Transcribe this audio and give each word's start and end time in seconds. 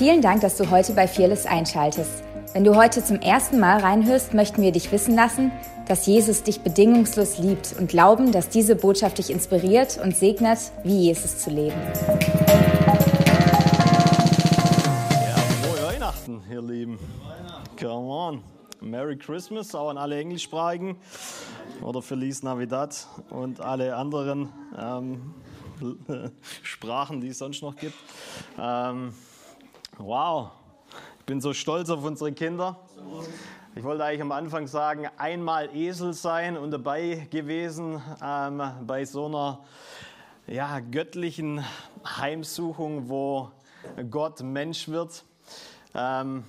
Vielen 0.00 0.22
Dank, 0.22 0.40
dass 0.40 0.56
du 0.56 0.70
heute 0.70 0.94
bei 0.94 1.06
Fearless 1.06 1.44
einschaltest. 1.44 2.24
Wenn 2.54 2.64
du 2.64 2.74
heute 2.74 3.04
zum 3.04 3.20
ersten 3.20 3.60
Mal 3.60 3.80
reinhörst, 3.80 4.32
möchten 4.32 4.62
wir 4.62 4.72
dich 4.72 4.90
wissen 4.92 5.14
lassen, 5.14 5.52
dass 5.88 6.06
Jesus 6.06 6.42
dich 6.42 6.62
bedingungslos 6.62 7.36
liebt 7.36 7.74
und 7.78 7.90
glauben, 7.90 8.32
dass 8.32 8.48
diese 8.48 8.76
Botschaft 8.76 9.18
dich 9.18 9.28
inspiriert 9.28 10.00
und 10.02 10.16
segnet, 10.16 10.58
wie 10.84 11.00
Jesus 11.00 11.40
zu 11.40 11.50
leben. 11.50 11.76
Ja, 15.20 15.36
frohe 15.36 15.86
Weihnachten, 15.86 16.40
ihr 16.50 16.62
Lieben. 16.62 16.98
Come 17.78 18.10
on. 18.10 18.42
Merry 18.80 19.18
Christmas, 19.18 19.74
auch 19.74 19.90
an 19.90 19.98
alle 19.98 20.18
Englischsprachigen 20.18 20.96
oder 21.82 22.00
Feliz 22.00 22.42
Navidad 22.42 23.06
und 23.28 23.60
alle 23.60 23.94
anderen 23.94 24.48
ähm, 24.80 25.34
Sprachen, 26.62 27.20
die 27.20 27.28
es 27.28 27.36
sonst 27.36 27.60
noch 27.60 27.76
gibt. 27.76 27.96
Ähm, 28.58 29.12
wow, 30.02 30.50
ich 31.18 31.26
bin 31.26 31.40
so 31.40 31.52
stolz 31.52 31.90
auf 31.90 32.02
unsere 32.04 32.32
Kinder. 32.32 32.76
Ich 33.74 33.84
wollte 33.84 34.04
eigentlich 34.04 34.22
am 34.22 34.32
Anfang 34.32 34.66
sagen, 34.66 35.08
einmal 35.16 35.74
Esel 35.76 36.14
sein 36.14 36.56
und 36.56 36.70
dabei 36.70 37.28
gewesen 37.30 38.02
ähm, 38.22 38.62
bei 38.86 39.04
so 39.04 39.26
einer 39.26 39.60
ja, 40.46 40.80
göttlichen 40.80 41.64
Heimsuchung, 42.04 43.08
wo 43.08 43.50
Gott 44.10 44.42
Mensch 44.42 44.88
wird. 44.88 45.22
Ähm, 45.94 46.44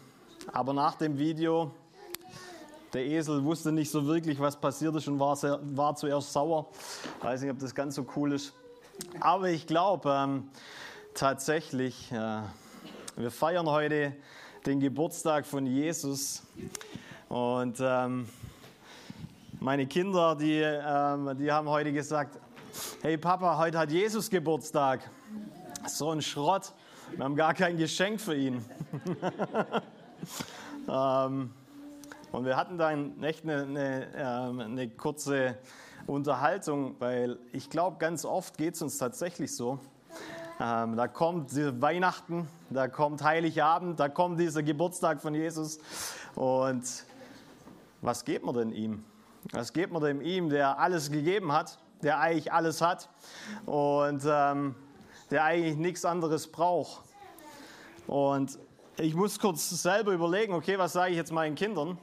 aber 0.51 0.73
nach 0.73 0.95
dem 0.95 1.17
Video, 1.17 1.71
der 2.93 3.05
Esel 3.05 3.43
wusste 3.43 3.71
nicht 3.71 3.91
so 3.91 4.07
wirklich, 4.07 4.39
was 4.39 4.55
passiert 4.55 4.95
ist 4.95 5.07
und 5.07 5.19
war, 5.19 5.35
sehr, 5.35 5.59
war 5.61 5.95
zuerst 5.95 6.31
sauer. 6.31 6.67
Ich 7.19 7.23
weiß 7.23 7.41
nicht, 7.41 7.51
ob 7.51 7.59
das 7.59 7.75
ganz 7.75 7.95
so 7.95 8.05
cool 8.15 8.31
ist. 8.33 8.53
Aber 9.19 9.49
ich 9.49 9.67
glaube 9.67 10.09
ähm, 10.09 10.49
tatsächlich, 11.13 12.11
äh, 12.11 12.41
wir 13.21 13.29
feiern 13.29 13.69
heute 13.69 14.13
den 14.65 14.79
Geburtstag 14.79 15.45
von 15.45 15.67
Jesus. 15.67 16.41
Und 17.29 17.77
ähm, 17.79 18.27
meine 19.59 19.85
Kinder, 19.85 20.35
die, 20.35 20.59
ähm, 20.59 21.37
die 21.37 21.51
haben 21.51 21.69
heute 21.69 21.93
gesagt, 21.93 22.39
hey 23.03 23.19
Papa, 23.19 23.59
heute 23.59 23.77
hat 23.77 23.91
Jesus 23.91 24.27
Geburtstag. 24.27 25.07
So 25.87 26.09
ein 26.09 26.23
Schrott. 26.23 26.73
Wir 27.15 27.23
haben 27.23 27.35
gar 27.35 27.53
kein 27.53 27.77
Geschenk 27.77 28.19
für 28.19 28.35
ihn. 28.35 28.65
ähm, 30.89 31.51
und 32.31 32.45
wir 32.45 32.57
hatten 32.57 32.79
dann 32.79 33.21
echt 33.21 33.43
eine, 33.43 33.61
eine, 33.61 34.07
ähm, 34.15 34.59
eine 34.61 34.89
kurze 34.89 35.59
Unterhaltung, 36.07 36.95
weil 36.97 37.37
ich 37.51 37.69
glaube, 37.69 37.97
ganz 37.99 38.25
oft 38.25 38.57
geht 38.57 38.73
es 38.73 38.81
uns 38.81 38.97
tatsächlich 38.97 39.55
so. 39.55 39.77
Ähm, 40.63 40.95
da 40.95 41.07
kommt 41.07 41.55
Weihnachten, 41.81 42.47
da 42.69 42.87
kommt 42.87 43.23
Heiligabend, 43.23 43.99
da 43.99 44.09
kommt 44.09 44.39
dieser 44.39 44.61
Geburtstag 44.61 45.19
von 45.19 45.33
Jesus. 45.33 45.79
Und 46.35 46.83
was 48.01 48.23
gibt 48.25 48.45
man 48.45 48.53
denn 48.53 48.71
ihm? 48.71 49.03
Was 49.53 49.73
gibt 49.73 49.91
man 49.91 50.03
denn 50.03 50.21
ihm, 50.21 50.49
der 50.49 50.77
alles 50.77 51.09
gegeben 51.09 51.51
hat, 51.51 51.79
der 52.03 52.19
eigentlich 52.19 52.53
alles 52.53 52.79
hat 52.79 53.09
und 53.65 54.21
ähm, 54.23 54.75
der 55.31 55.45
eigentlich 55.45 55.77
nichts 55.77 56.05
anderes 56.05 56.45
braucht? 56.47 57.05
Und 58.05 58.59
ich 58.99 59.15
muss 59.15 59.39
kurz 59.39 59.67
selber 59.67 60.11
überlegen, 60.11 60.53
okay, 60.53 60.77
was 60.77 60.93
sage 60.93 61.09
ich 61.09 61.17
jetzt 61.17 61.31
meinen 61.31 61.55
Kindern? 61.55 61.97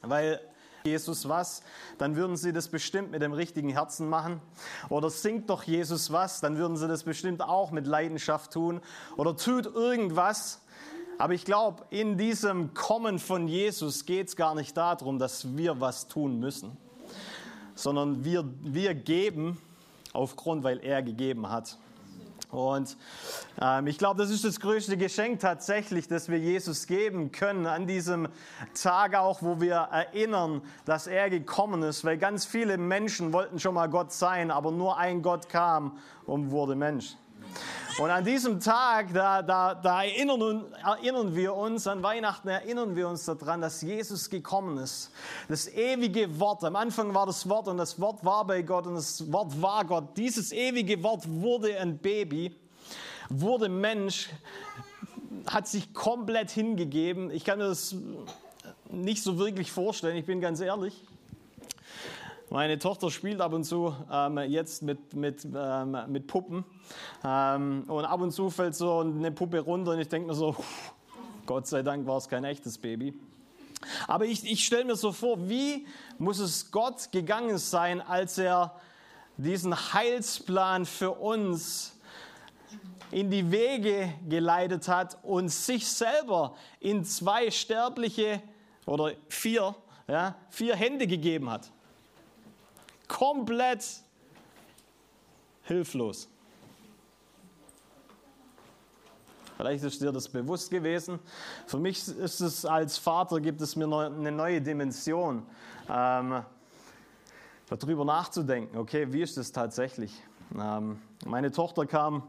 Weil 0.00 0.40
Jesus 0.84 1.28
was, 1.28 1.62
dann 1.98 2.16
würden 2.16 2.36
sie 2.36 2.52
das 2.52 2.68
bestimmt 2.68 3.10
mit 3.10 3.22
dem 3.22 3.32
richtigen 3.32 3.70
Herzen 3.70 4.08
machen. 4.08 4.40
Oder 4.88 5.10
singt 5.10 5.50
doch 5.50 5.62
Jesus 5.62 6.12
was, 6.12 6.40
dann 6.40 6.56
würden 6.56 6.76
sie 6.76 6.88
das 6.88 7.04
bestimmt 7.04 7.42
auch 7.42 7.70
mit 7.70 7.86
Leidenschaft 7.86 8.52
tun. 8.52 8.80
Oder 9.16 9.36
tut 9.36 9.66
irgendwas. 9.66 10.62
Aber 11.18 11.34
ich 11.34 11.44
glaube, 11.44 11.84
in 11.90 12.16
diesem 12.16 12.72
Kommen 12.72 13.18
von 13.18 13.46
Jesus 13.46 14.06
geht 14.06 14.28
es 14.28 14.36
gar 14.36 14.54
nicht 14.54 14.76
darum, 14.76 15.18
dass 15.18 15.56
wir 15.56 15.80
was 15.80 16.08
tun 16.08 16.40
müssen, 16.40 16.76
sondern 17.74 18.24
wir, 18.24 18.44
wir 18.62 18.94
geben 18.94 19.60
aufgrund, 20.14 20.64
weil 20.64 20.78
er 20.78 21.02
gegeben 21.02 21.50
hat. 21.50 21.76
Und 22.50 22.96
ähm, 23.60 23.86
ich 23.86 23.98
glaube, 23.98 24.20
das 24.20 24.30
ist 24.30 24.44
das 24.44 24.60
größte 24.60 24.96
Geschenk 24.96 25.40
tatsächlich, 25.40 26.08
das 26.08 26.28
wir 26.28 26.38
Jesus 26.38 26.86
geben 26.86 27.30
können 27.30 27.66
an 27.66 27.86
diesem 27.86 28.28
Tag 28.80 29.14
auch, 29.14 29.42
wo 29.42 29.60
wir 29.60 29.74
erinnern, 29.74 30.62
dass 30.84 31.06
er 31.06 31.30
gekommen 31.30 31.82
ist, 31.82 32.04
weil 32.04 32.18
ganz 32.18 32.44
viele 32.44 32.76
Menschen 32.76 33.32
wollten 33.32 33.60
schon 33.60 33.74
mal 33.74 33.88
Gott 33.88 34.12
sein, 34.12 34.50
aber 34.50 34.72
nur 34.72 34.98
ein 34.98 35.22
Gott 35.22 35.48
kam 35.48 35.98
und 36.26 36.50
wurde 36.50 36.74
Mensch. 36.74 37.16
Und 38.00 38.08
an 38.08 38.24
diesem 38.24 38.60
Tag, 38.60 39.12
da, 39.12 39.42
da, 39.42 39.74
da 39.74 40.02
erinnern, 40.02 40.64
erinnern, 40.82 41.36
wir 41.36 41.54
uns, 41.54 41.86
an 41.86 42.02
Weihnachten 42.02 42.48
erinnern 42.48 42.96
wir 42.96 43.06
uns 43.06 43.26
daran, 43.26 43.60
dass 43.60 43.82
Jesus 43.82 44.30
gekommen 44.30 44.78
ist. 44.78 45.10
Das 45.50 45.68
ewige 45.68 46.40
Wort, 46.40 46.64
am 46.64 46.76
Anfang 46.76 47.12
war 47.12 47.26
das 47.26 47.46
Wort 47.46 47.68
und 47.68 47.76
das 47.76 48.00
Wort 48.00 48.24
war 48.24 48.46
bei 48.46 48.62
Gott 48.62 48.86
und 48.86 48.94
das 48.94 49.30
Wort 49.30 49.60
war 49.60 49.84
Gott. 49.84 50.16
Dieses 50.16 50.50
ewige 50.50 51.02
Wort 51.02 51.24
wurde 51.28 51.78
ein 51.78 51.98
Baby, 51.98 52.56
wurde 53.28 53.68
Mensch, 53.68 54.30
hat 55.46 55.68
sich 55.68 55.92
komplett 55.92 56.50
hingegeben. 56.50 57.30
Ich 57.30 57.44
kann 57.44 57.58
mir 57.58 57.68
das 57.68 57.94
nicht 58.88 59.22
so 59.22 59.36
wirklich 59.36 59.72
vorstellen, 59.72 60.16
ich 60.16 60.24
bin 60.24 60.40
ganz 60.40 60.60
ehrlich. 60.60 60.94
Meine 62.52 62.80
Tochter 62.80 63.12
spielt 63.12 63.40
ab 63.40 63.52
und 63.52 63.62
zu 63.62 63.94
ähm, 64.10 64.38
jetzt 64.38 64.82
mit, 64.82 65.14
mit, 65.14 65.46
ähm, 65.54 65.96
mit 66.08 66.26
Puppen. 66.26 66.64
Ähm, 67.24 67.84
und 67.86 68.04
ab 68.04 68.20
und 68.20 68.32
zu 68.32 68.50
fällt 68.50 68.74
so 68.74 68.98
eine 68.98 69.30
Puppe 69.30 69.60
runter 69.60 69.92
und 69.92 70.00
ich 70.00 70.08
denke 70.08 70.26
mir 70.26 70.34
so, 70.34 70.56
Gott 71.46 71.68
sei 71.68 71.82
Dank 71.82 72.08
war 72.08 72.16
es 72.16 72.28
kein 72.28 72.42
echtes 72.42 72.76
Baby. 72.76 73.14
Aber 74.08 74.24
ich, 74.24 74.44
ich 74.50 74.66
stelle 74.66 74.84
mir 74.84 74.96
so 74.96 75.12
vor, 75.12 75.48
wie 75.48 75.86
muss 76.18 76.40
es 76.40 76.72
Gott 76.72 77.12
gegangen 77.12 77.56
sein, 77.56 78.00
als 78.00 78.36
er 78.36 78.74
diesen 79.36 79.72
Heilsplan 79.94 80.86
für 80.86 81.12
uns 81.12 82.00
in 83.12 83.30
die 83.30 83.52
Wege 83.52 84.12
geleitet 84.28 84.88
hat 84.88 85.18
und 85.22 85.50
sich 85.50 85.86
selber 85.86 86.56
in 86.80 87.04
zwei 87.04 87.52
sterbliche 87.52 88.42
oder 88.86 89.12
vier, 89.28 89.76
ja, 90.08 90.34
vier 90.48 90.74
Hände 90.74 91.06
gegeben 91.06 91.48
hat 91.48 91.70
komplett 93.10 93.84
hilflos. 95.62 96.28
Vielleicht 99.56 99.84
ist 99.84 100.00
dir 100.00 100.12
das 100.12 100.28
bewusst 100.28 100.70
gewesen. 100.70 101.18
Für 101.66 101.78
mich 101.78 102.08
ist 102.08 102.40
es 102.40 102.64
als 102.64 102.96
Vater, 102.96 103.40
gibt 103.40 103.60
es 103.60 103.76
mir 103.76 103.84
eine 103.84 104.32
neue 104.32 104.62
Dimension, 104.62 105.42
ähm, 105.90 106.42
darüber 107.68 108.04
nachzudenken, 108.04 108.78
okay, 108.78 109.12
wie 109.12 109.20
ist 109.20 109.36
das 109.36 109.52
tatsächlich? 109.52 110.12
Ähm, 110.58 111.02
meine 111.26 111.50
Tochter 111.50 111.84
kam 111.86 112.22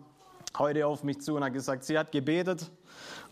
heute 0.58 0.86
auf 0.86 1.04
mich 1.04 1.22
zu 1.22 1.36
und 1.36 1.44
hat 1.44 1.54
gesagt, 1.54 1.86
sie 1.86 1.98
hat 1.98 2.12
gebetet 2.12 2.70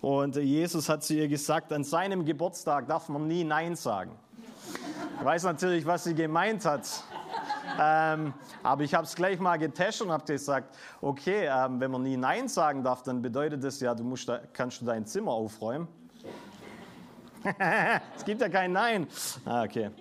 und 0.01 0.37
Jesus 0.37 0.87
hat 0.87 1.03
zu 1.03 1.15
ihr 1.15 1.27
gesagt, 1.27 1.73
an 1.73 1.83
seinem 1.83 2.23
Geburtstag 2.23 2.87
darf 2.87 3.09
man 3.09 3.27
nie 3.27 3.43
Nein 3.43 3.75
sagen. 3.75 4.11
Ich 5.19 5.25
weiß 5.25 5.43
natürlich, 5.43 5.85
was 5.85 6.05
sie 6.05 6.15
gemeint 6.15 6.63
hat. 6.63 6.87
Ähm, 7.81 8.33
aber 8.61 8.83
ich 8.83 8.93
habe 8.93 9.05
es 9.05 9.15
gleich 9.15 9.39
mal 9.39 9.57
getestet 9.57 10.07
und 10.07 10.11
habe 10.11 10.25
gesagt, 10.25 10.75
okay, 11.01 11.47
ähm, 11.47 11.79
wenn 11.79 11.91
man 11.91 12.03
nie 12.03 12.17
Nein 12.17 12.49
sagen 12.49 12.83
darf, 12.83 13.03
dann 13.03 13.21
bedeutet 13.21 13.63
das 13.63 13.79
ja, 13.79 13.95
du 13.95 14.03
musst 14.03 14.27
da, 14.27 14.41
kannst 14.51 14.81
du 14.81 14.85
dein 14.85 15.05
Zimmer 15.05 15.31
aufräumen. 15.31 15.87
es 18.17 18.25
gibt 18.25 18.41
ja 18.41 18.49
kein 18.49 18.73
Nein. 18.73 19.07
Ah, 19.45 19.63
okay. 19.63 19.91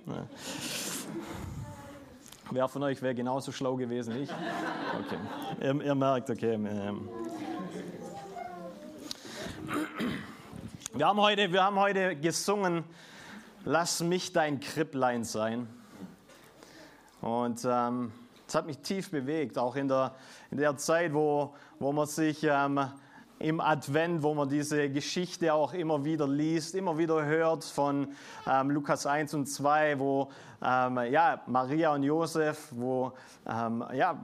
Wer 2.50 2.66
von 2.66 2.82
euch 2.82 3.00
wäre 3.00 3.14
genauso 3.14 3.52
schlau 3.52 3.76
gewesen 3.76 4.14
wie 4.14 4.22
ich? 4.22 4.30
Okay. 4.30 5.18
Ihr, 5.60 5.84
ihr 5.84 5.94
merkt, 5.94 6.30
okay. 6.30 6.54
Ähm. 6.54 7.08
Wir 10.94 11.06
haben, 11.06 11.20
heute, 11.20 11.52
wir 11.52 11.62
haben 11.62 11.78
heute 11.78 12.16
gesungen, 12.16 12.82
lass 13.64 14.00
mich 14.02 14.32
dein 14.32 14.58
Kripplein 14.58 15.22
sein. 15.22 15.68
Und 17.20 17.64
ähm, 17.64 18.12
das 18.46 18.54
hat 18.54 18.66
mich 18.66 18.78
tief 18.78 19.10
bewegt, 19.10 19.58
auch 19.58 19.76
in 19.76 19.88
der, 19.88 20.14
in 20.50 20.58
der 20.58 20.76
Zeit, 20.76 21.12
wo, 21.12 21.54
wo 21.78 21.92
man 21.92 22.06
sich 22.06 22.44
ähm, 22.44 22.80
im 23.38 23.60
Advent, 23.60 24.22
wo 24.22 24.34
man 24.34 24.48
diese 24.48 24.90
Geschichte 24.90 25.52
auch 25.52 25.72
immer 25.72 26.04
wieder 26.04 26.26
liest, 26.26 26.74
immer 26.74 26.98
wieder 26.98 27.24
hört 27.24 27.64
von 27.64 28.08
ähm, 28.46 28.70
Lukas 28.70 29.06
1 29.06 29.34
und 29.34 29.46
2, 29.46 29.98
wo 29.98 30.30
ähm, 30.62 30.98
ja, 31.10 31.42
Maria 31.46 31.94
und 31.94 32.02
Josef, 32.02 32.68
wo 32.72 33.12
ähm, 33.46 33.84
ja, 33.92 34.20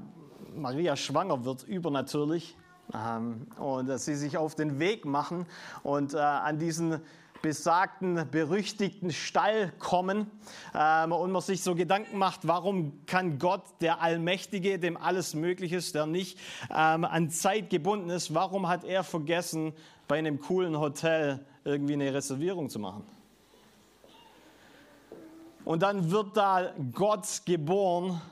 Maria 0.56 0.96
schwanger 0.96 1.44
wird, 1.44 1.64
übernatürlich, 1.64 2.56
ähm, 2.92 3.46
und 3.58 3.88
dass 3.88 4.04
sie 4.04 4.14
sich 4.14 4.36
auf 4.36 4.54
den 4.54 4.78
Weg 4.78 5.04
machen 5.04 5.46
und 5.82 6.14
äh, 6.14 6.18
an 6.18 6.58
diesen 6.58 7.00
besagten, 7.44 8.26
berüchtigten 8.30 9.12
Stall 9.12 9.70
kommen 9.78 10.30
ähm, 10.74 11.12
und 11.12 11.30
man 11.30 11.42
sich 11.42 11.62
so 11.62 11.74
Gedanken 11.74 12.16
macht, 12.16 12.48
warum 12.48 13.04
kann 13.04 13.38
Gott, 13.38 13.62
der 13.82 14.00
Allmächtige, 14.00 14.78
dem 14.78 14.96
alles 14.96 15.34
möglich 15.34 15.74
ist, 15.74 15.94
der 15.94 16.06
nicht 16.06 16.38
ähm, 16.70 17.04
an 17.04 17.28
Zeit 17.28 17.68
gebunden 17.68 18.08
ist, 18.08 18.32
warum 18.32 18.66
hat 18.66 18.84
er 18.84 19.04
vergessen, 19.04 19.74
bei 20.08 20.18
einem 20.18 20.40
coolen 20.40 20.78
Hotel 20.80 21.44
irgendwie 21.64 21.92
eine 21.92 22.14
Reservierung 22.14 22.70
zu 22.70 22.78
machen? 22.78 23.04
Und 25.66 25.82
dann 25.82 26.10
wird 26.10 26.34
da 26.38 26.72
Gott 26.94 27.42
geboren 27.44 28.22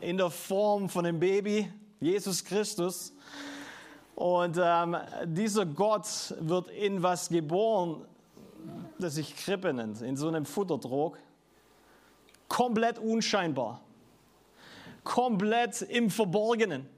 in 0.00 0.18
der 0.18 0.30
Form 0.30 0.88
von 0.88 1.04
einem 1.04 1.18
Baby, 1.18 1.68
Jesus 1.98 2.44
Christus. 2.44 3.12
Und 4.14 4.56
ähm, 4.62 4.96
dieser 5.24 5.66
Gott 5.66 6.06
wird 6.38 6.68
in 6.68 7.02
was 7.02 7.28
geboren, 7.28 8.06
das 8.98 9.14
sich 9.14 9.36
Krippe 9.36 9.72
nennt, 9.72 10.00
in 10.02 10.16
so 10.16 10.28
einem 10.28 10.44
Futterdrog. 10.44 11.18
Komplett 12.48 12.98
unscheinbar. 12.98 13.80
Komplett 15.04 15.82
im 15.82 16.10
Verborgenen. 16.10 16.88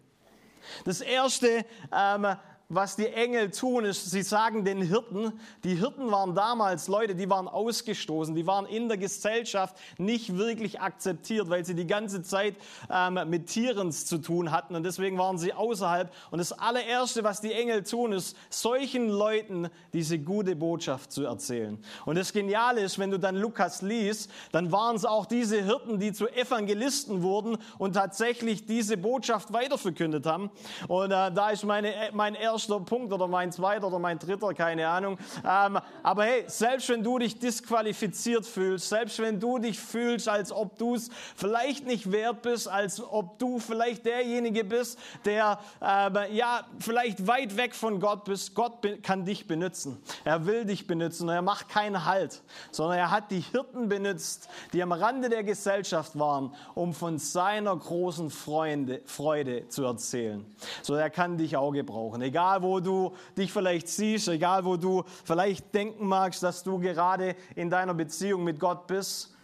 Das 0.84 1.00
Erste, 1.00 1.64
ähm, 1.92 2.26
was 2.70 2.96
die 2.96 3.06
Engel 3.06 3.50
tun, 3.50 3.86
ist, 3.86 4.10
sie 4.10 4.20
sagen 4.20 4.62
den 4.62 4.82
Hirten, 4.82 5.32
die 5.64 5.74
Hirten 5.76 6.10
waren 6.10 6.34
damals 6.34 6.86
Leute, 6.86 7.14
die 7.14 7.30
waren 7.30 7.48
ausgestoßen, 7.48 8.34
die 8.34 8.46
waren 8.46 8.66
in 8.66 8.88
der 8.88 8.98
Gesellschaft 8.98 9.74
nicht 9.96 10.36
wirklich 10.36 10.78
akzeptiert, 10.78 11.48
weil 11.48 11.64
sie 11.64 11.74
die 11.74 11.86
ganze 11.86 12.22
Zeit 12.22 12.56
ähm, 12.92 13.20
mit 13.28 13.46
Tieren 13.46 13.90
zu 13.90 14.18
tun 14.18 14.52
hatten 14.52 14.74
und 14.74 14.82
deswegen 14.82 15.16
waren 15.16 15.38
sie 15.38 15.54
außerhalb. 15.54 16.12
Und 16.30 16.38
das 16.38 16.52
allererste, 16.52 17.24
was 17.24 17.40
die 17.40 17.52
Engel 17.52 17.84
tun, 17.84 18.12
ist, 18.12 18.36
solchen 18.50 19.08
Leuten 19.08 19.70
diese 19.94 20.18
gute 20.18 20.54
Botschaft 20.54 21.10
zu 21.10 21.24
erzählen. 21.24 21.82
Und 22.04 22.18
das 22.18 22.34
Geniale 22.34 22.82
ist, 22.82 22.98
wenn 22.98 23.10
du 23.10 23.18
dann 23.18 23.36
Lukas 23.36 23.80
liest, 23.80 24.30
dann 24.52 24.70
waren 24.72 24.96
es 24.96 25.06
auch 25.06 25.24
diese 25.24 25.62
Hirten, 25.62 25.98
die 25.98 26.12
zu 26.12 26.28
Evangelisten 26.28 27.22
wurden 27.22 27.56
und 27.78 27.94
tatsächlich 27.94 28.66
diese 28.66 28.98
Botschaft 28.98 29.54
weiterverkündet 29.54 30.26
haben. 30.26 30.50
Und 30.86 31.12
äh, 31.12 31.32
da 31.32 31.48
ist 31.48 31.64
meine, 31.64 31.94
mein 32.12 32.34
erster 32.34 32.57
erster 32.58 32.80
Punkt 32.80 33.12
oder 33.12 33.28
mein 33.28 33.52
zweiter 33.52 33.86
oder 33.86 34.00
mein 34.00 34.18
dritter, 34.18 34.52
keine 34.52 34.88
Ahnung. 34.88 35.16
Ähm, 35.48 35.78
aber 36.02 36.24
hey, 36.24 36.44
selbst 36.48 36.88
wenn 36.88 37.04
du 37.04 37.18
dich 37.18 37.38
disqualifiziert 37.38 38.44
fühlst, 38.44 38.88
selbst 38.88 39.20
wenn 39.20 39.38
du 39.38 39.58
dich 39.58 39.78
fühlst, 39.78 40.28
als 40.28 40.50
ob 40.50 40.76
du 40.76 40.96
es 40.96 41.08
vielleicht 41.36 41.86
nicht 41.86 42.10
wert 42.10 42.42
bist, 42.42 42.68
als 42.68 43.00
ob 43.00 43.38
du 43.38 43.60
vielleicht 43.60 44.04
derjenige 44.04 44.64
bist, 44.64 44.98
der 45.24 45.60
äh, 45.80 46.34
ja 46.34 46.66
vielleicht 46.80 47.26
weit 47.26 47.56
weg 47.56 47.74
von 47.74 48.00
Gott 48.00 48.24
bist, 48.24 48.54
Gott 48.54 48.86
kann 49.02 49.24
dich 49.24 49.46
benutzen. 49.46 50.02
Er 50.24 50.46
will 50.46 50.64
dich 50.64 50.86
benutzen 50.86 51.28
er 51.28 51.42
macht 51.42 51.68
keinen 51.68 52.04
Halt, 52.04 52.42
sondern 52.72 52.98
er 52.98 53.10
hat 53.10 53.30
die 53.30 53.40
Hirten 53.40 53.88
benutzt, 53.88 54.48
die 54.72 54.82
am 54.82 54.92
Rande 54.92 55.28
der 55.28 55.44
Gesellschaft 55.44 56.18
waren, 56.18 56.52
um 56.74 56.92
von 56.92 57.18
seiner 57.18 57.76
großen 57.76 58.30
Freude, 58.30 59.02
Freude 59.04 59.68
zu 59.68 59.84
erzählen. 59.84 60.44
So, 60.82 60.94
er 60.94 61.10
kann 61.10 61.38
dich 61.38 61.56
auch 61.56 61.72
gebrauchen. 61.72 62.22
Egal 62.22 62.47
egal 62.48 62.62
wo 62.62 62.80
du 62.80 63.14
dich 63.36 63.52
vielleicht 63.52 63.88
siehst, 63.88 64.28
egal 64.28 64.64
wo 64.64 64.76
du 64.76 65.04
vielleicht 65.24 65.74
denken 65.74 66.06
magst, 66.06 66.42
dass 66.42 66.62
du 66.62 66.78
gerade 66.78 67.36
in 67.54 67.68
deiner 67.68 67.92
Beziehung 67.92 68.44
mit 68.44 68.58
Gott 68.58 68.86
bist, 68.86 69.34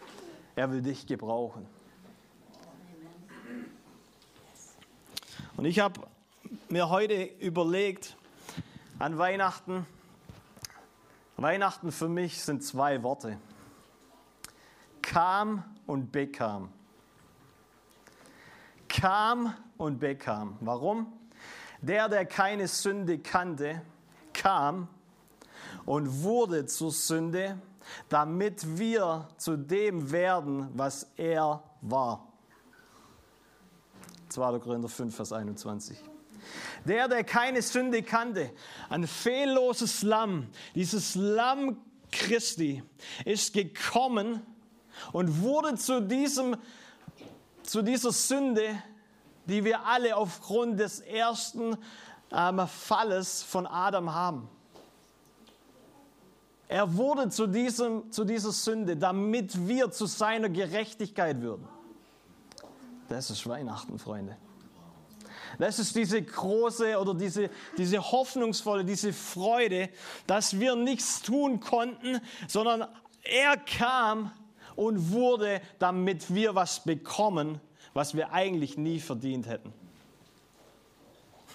er 0.55 0.71
will 0.71 0.81
dich 0.81 1.05
gebrauchen. 1.05 1.67
Und 5.55 5.65
ich 5.65 5.79
habe 5.79 6.01
mir 6.69 6.89
heute 6.89 7.23
überlegt, 7.39 8.17
an 8.97 9.17
Weihnachten, 9.17 9.85
Weihnachten 11.37 11.91
für 11.91 12.09
mich 12.09 12.41
sind 12.41 12.63
zwei 12.63 13.03
Worte. 13.03 13.37
Kam 15.01 15.63
und 15.85 16.11
bekam. 16.11 16.69
Kam 18.87 19.53
und 19.77 19.99
bekam. 19.99 20.57
Warum? 20.61 21.13
Der, 21.85 22.09
der 22.09 22.25
keine 22.25 22.67
Sünde 22.67 23.19
kannte, 23.19 23.79
kam 24.33 24.87
und 25.85 26.23
wurde 26.23 26.65
zur 26.65 26.91
Sünde, 26.91 27.59
damit 28.09 28.79
wir 28.79 29.27
zu 29.37 29.55
dem 29.55 30.11
werden, 30.11 30.67
was 30.73 31.11
er 31.15 31.61
war. 31.81 32.27
2. 34.29 34.57
Korinther 34.57 34.89
5, 34.89 35.15
Vers 35.15 35.31
21. 35.31 35.99
Der, 36.85 37.07
der 37.07 37.23
keine 37.23 37.61
Sünde 37.61 38.01
kannte, 38.01 38.49
ein 38.89 39.05
fehlloses 39.05 40.01
Lamm, 40.01 40.47
dieses 40.73 41.13
Lamm 41.13 41.77
Christi, 42.11 42.81
ist 43.25 43.53
gekommen 43.53 44.41
und 45.11 45.43
wurde 45.43 45.75
zu, 45.75 46.01
diesem, 46.01 46.57
zu 47.61 47.83
dieser 47.83 48.11
Sünde 48.11 48.81
die 49.45 49.63
wir 49.63 49.85
alle 49.85 50.15
aufgrund 50.15 50.79
des 50.79 50.99
ersten 50.99 51.77
ähm, 52.31 52.67
Falles 52.67 53.43
von 53.43 53.67
Adam 53.67 54.13
haben. 54.13 54.49
Er 56.67 56.95
wurde 56.95 57.29
zu, 57.29 57.47
diesem, 57.47 58.11
zu 58.11 58.25
dieser 58.25 58.51
Sünde, 58.51 58.97
damit 58.97 59.67
wir 59.67 59.91
zu 59.91 60.07
seiner 60.07 60.49
Gerechtigkeit 60.49 61.41
würden. 61.41 61.67
Das 63.07 63.29
ist 63.29 63.47
Weihnachten, 63.47 63.99
Freunde. 63.99 64.35
Das 65.59 65.79
ist 65.79 65.95
diese 65.95 66.21
große 66.21 66.99
oder 66.99 67.13
diese, 67.13 67.49
diese 67.77 67.99
hoffnungsvolle, 67.99 68.83
diese 68.83 69.13
Freude, 69.13 69.89
dass 70.27 70.59
wir 70.59 70.75
nichts 70.75 71.21
tun 71.21 71.59
konnten, 71.59 72.19
sondern 72.47 72.87
er 73.23 73.57
kam 73.57 74.31
und 74.75 75.11
wurde, 75.11 75.61
damit 75.79 76.33
wir 76.33 76.55
was 76.55 76.83
bekommen, 76.83 77.61
was 77.95 78.13
wir 78.13 78.33
eigentlich 78.33 78.77
nie 78.77 78.99
verdient 78.99 79.47
hätten. 79.47 79.73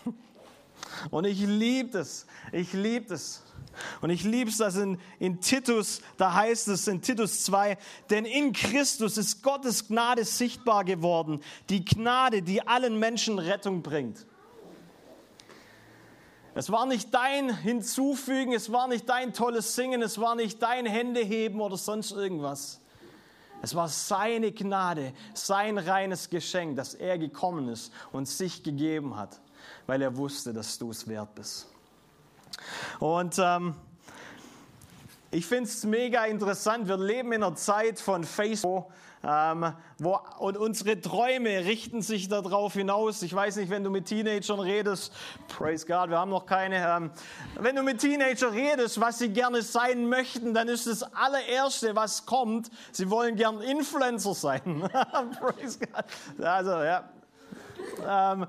Und 1.11 1.27
ich 1.27 1.41
liebe 1.41 1.99
es, 1.99 2.27
ich 2.51 2.73
liebe 2.73 3.15
es. 3.15 3.45
Und 4.01 4.09
ich 4.11 4.25
liebe 4.25 4.51
es, 4.51 4.57
dass 4.57 4.77
in, 4.77 4.99
in 5.19 5.41
Titus, 5.41 6.01
da 6.17 6.35
heißt 6.35 6.69
es 6.69 6.89
in 6.89 7.03
Titus 7.03 7.45
2, 7.45 7.77
denn 8.09 8.25
in 8.25 8.53
Christus 8.53 9.19
ist 9.19 9.43
Gottes 9.43 9.87
Gnade 9.87 10.25
sichtbar 10.25 10.85
geworden, 10.85 11.41
die 11.69 11.85
Gnade, 11.85 12.43
die 12.43 12.67
allen 12.67 12.99
Menschen 12.99 13.39
Rettung 13.39 13.83
bringt. 13.83 14.27
Es 16.55 16.73
war 16.73 16.87
nicht 16.87 17.13
dein 17.15 17.55
Hinzufügen, 17.59 18.55
es 18.55 18.73
war 18.73 18.89
nicht 18.89 19.09
dein 19.09 19.35
tolles 19.35 19.77
Singen, 19.77 20.03
es 20.03 20.19
war 20.19 20.35
nicht 20.35 20.61
dein 20.63 20.87
Händeheben 20.87 21.61
oder 21.61 21.77
sonst 21.77 22.13
irgendwas. 22.13 22.81
Es 23.63 23.75
war 23.75 23.89
seine 23.89 24.53
Gnade, 24.53 25.13
sein 25.35 25.77
reines 25.79 26.31
Geschenk, 26.31 26.77
dass 26.77 26.95
er 26.95 27.19
gekommen 27.19 27.69
ist 27.69 27.93
und 28.13 28.27
sich 28.27 28.63
gegeben 28.63 29.17
hat, 29.17 29.41
weil 29.87 30.01
er 30.01 30.17
wusste, 30.17 30.53
dass 30.53 30.79
du 30.79 30.91
es 30.91 31.07
wert 31.07 31.35
bist. 31.35 31.67
Und 32.99 33.39
ähm, 33.39 33.75
ich 35.31 35.47
finde 35.47 35.65
es 35.65 35.85
mega 35.85 36.25
interessant. 36.25 36.89
Wir 36.89 36.97
leben 36.97 37.33
in 37.33 37.43
einer 37.43 37.55
Zeit 37.55 38.01
von 38.01 38.25
Facebook 38.25 38.91
ähm, 39.23 39.75
wo, 39.99 40.19
und 40.39 40.57
unsere 40.57 40.99
Träume 40.99 41.65
richten 41.67 42.01
sich 42.01 42.29
darauf 42.29 42.73
hinaus. 42.73 43.21
Ich 43.21 43.35
weiß 43.35 43.57
nicht, 43.57 43.69
wenn 43.69 43.85
du 43.85 43.91
mit 43.91 44.07
Teenagern 44.07 44.61
redest, 44.61 45.13
praise 45.49 45.85
God, 45.87 46.09
wir 46.09 46.19
haben 46.19 46.31
noch 46.31 46.47
keine. 46.47 46.77
Ähm, 46.77 47.11
wenn 47.57 47.77
du 47.77 47.83
mit 47.83 48.01
Teenagern 48.01 48.55
redest, 48.55 48.99
was 48.99 49.19
sie 49.19 49.29
gerne 49.29 49.61
sein 49.61 50.09
möchten, 50.09 50.55
dann 50.55 50.69
ist 50.69 50.87
das 50.87 51.03
allererste, 51.03 51.95
was 51.95 52.25
kommt, 52.25 52.71
sie 52.93 53.11
wollen 53.11 53.37
gern 53.37 53.61
Influencer 53.61 54.33
sein. 54.33 54.89
praise 55.41 55.79
God. 55.79 56.45
Also, 56.45 56.71
ja. 56.71 57.11
Ähm, 58.09 58.47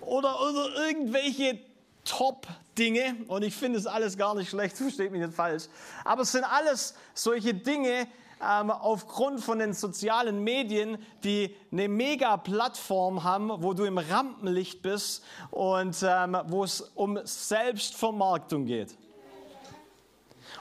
oder, 0.00 0.40
oder 0.40 0.86
irgendwelche 0.86 1.58
Top-Dinge, 2.04 3.16
und 3.26 3.42
ich 3.42 3.54
finde 3.54 3.78
es 3.78 3.86
alles 3.86 4.16
gar 4.16 4.34
nicht 4.36 4.50
schlecht, 4.50 4.76
versteht 4.76 5.10
mich 5.10 5.22
nicht 5.22 5.34
falsch, 5.34 5.64
aber 6.04 6.22
es 6.22 6.30
sind 6.30 6.44
alles 6.44 6.94
solche 7.14 7.52
Dinge, 7.52 8.06
ähm, 8.42 8.70
aufgrund 8.70 9.40
von 9.40 9.58
den 9.58 9.72
sozialen 9.72 10.42
Medien, 10.42 10.98
die 11.22 11.54
eine 11.72 11.88
mega 11.88 12.36
Plattform 12.36 13.24
haben, 13.24 13.50
wo 13.62 13.74
du 13.74 13.84
im 13.84 13.98
Rampenlicht 13.98 14.82
bist 14.82 15.24
und 15.50 15.96
ähm, 16.02 16.36
wo 16.48 16.64
es 16.64 16.80
um 16.94 17.18
Selbstvermarktung 17.24 18.66
geht. 18.66 18.96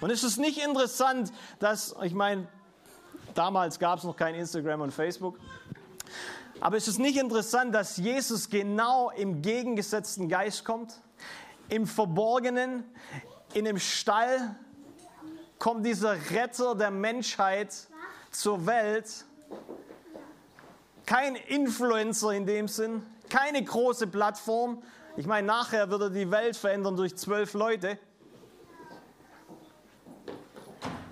Und 0.01 0.09
ist 0.09 0.23
es 0.23 0.37
nicht 0.37 0.63
interessant, 0.63 1.31
dass, 1.59 1.95
ich 2.03 2.13
meine, 2.13 2.47
damals 3.33 3.79
gab 3.79 3.99
es 3.99 4.03
noch 4.03 4.15
kein 4.15 4.35
Instagram 4.35 4.81
und 4.81 4.91
Facebook, 4.91 5.39
aber 6.59 6.77
ist 6.77 6.87
es 6.87 6.97
nicht 6.97 7.17
interessant, 7.17 7.75
dass 7.75 7.97
Jesus 7.97 8.49
genau 8.49 9.09
im 9.11 9.41
gegengesetzten 9.41 10.29
Geist 10.29 10.63
kommt? 10.63 11.01
Im 11.67 11.87
Verborgenen, 11.87 12.85
in 13.53 13.65
dem 13.65 13.79
Stall, 13.79 14.55
kommt 15.63 15.85
dieser 15.85 16.17
Retter 16.29 16.75
der 16.75 16.91
Menschheit 16.91 17.73
zur 18.31 18.65
Welt. 18.65 19.23
Kein 21.05 21.37
Influencer 21.37 22.31
in 22.31 22.45
dem 22.45 22.67
Sinn, 22.67 23.01
keine 23.29 23.63
große 23.63 24.07
Plattform. 24.07 24.83
Ich 25.15 25.25
meine, 25.25 25.47
nachher 25.47 25.89
wird 25.89 26.01
er 26.01 26.09
die 26.09 26.29
Welt 26.29 26.57
verändern 26.57 26.97
durch 26.97 27.15
zwölf 27.15 27.53
Leute. 27.53 27.97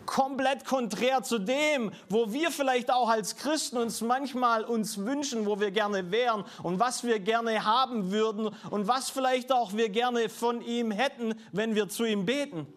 komplett 0.06 0.66
konträr 0.66 1.24
zu 1.24 1.40
dem, 1.40 1.94
wo 2.10 2.34
wir 2.34 2.52
vielleicht 2.52 2.92
auch 2.92 3.08
als 3.08 3.38
Christen 3.38 3.78
uns 3.78 4.02
manchmal 4.02 4.66
uns 4.66 4.98
wünschen, 4.98 5.46
wo 5.46 5.62
wir 5.62 5.72
gerne 5.72 6.12
wären 6.12 6.44
und 6.64 6.82
was 6.82 7.06
wir 7.06 7.20
gerne 7.20 7.64
haben 7.64 8.12
würden 8.12 8.50
und 8.70 8.90
was 8.90 9.10
vielleicht 9.10 9.54
auch 9.54 9.72
wir 9.72 9.88
gerne 9.88 10.28
von 10.28 10.62
ihm 10.62 10.92
hätten, 10.92 11.36
wenn 11.54 11.76
wir 11.76 11.88
zu 11.88 12.04
ihm 12.04 12.26
beten. 12.26 12.68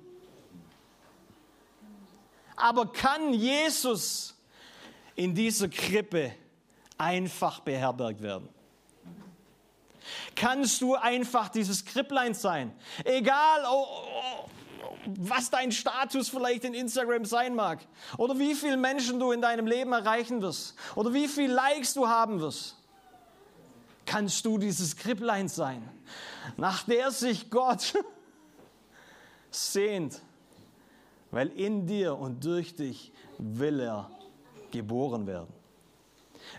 Aber 2.56 2.92
kann 2.92 3.32
Jesus 3.32 4.34
in 5.16 5.34
dieser 5.34 5.68
Krippe 5.68 6.32
einfach 6.98 7.60
beherbergt 7.60 8.22
werden? 8.22 8.48
Kannst 10.36 10.80
du 10.80 10.94
einfach 10.94 11.48
dieses 11.48 11.84
Kripplein 11.84 12.34
sein? 12.34 12.72
Egal, 13.04 13.64
oh, 13.70 13.86
oh, 13.86 14.48
was 15.06 15.50
dein 15.50 15.72
Status 15.72 16.28
vielleicht 16.28 16.64
in 16.64 16.74
Instagram 16.74 17.24
sein 17.24 17.54
mag. 17.54 17.80
Oder 18.18 18.38
wie 18.38 18.54
viele 18.54 18.76
Menschen 18.76 19.18
du 19.18 19.32
in 19.32 19.40
deinem 19.40 19.66
Leben 19.66 19.92
erreichen 19.92 20.42
wirst. 20.42 20.74
Oder 20.94 21.12
wie 21.14 21.28
viele 21.28 21.52
Likes 21.52 21.94
du 21.94 22.08
haben 22.08 22.40
wirst. 22.40 22.76
Kannst 24.06 24.44
du 24.44 24.58
dieses 24.58 24.96
Kripplein 24.96 25.48
sein, 25.48 25.88
nach 26.56 26.82
der 26.82 27.10
sich 27.10 27.50
Gott 27.50 27.94
sehnt. 29.50 30.20
Weil 31.34 31.48
in 31.48 31.84
dir 31.84 32.16
und 32.16 32.44
durch 32.44 32.76
dich 32.76 33.12
will 33.38 33.80
er 33.80 34.08
geboren 34.70 35.26
werden. 35.26 35.52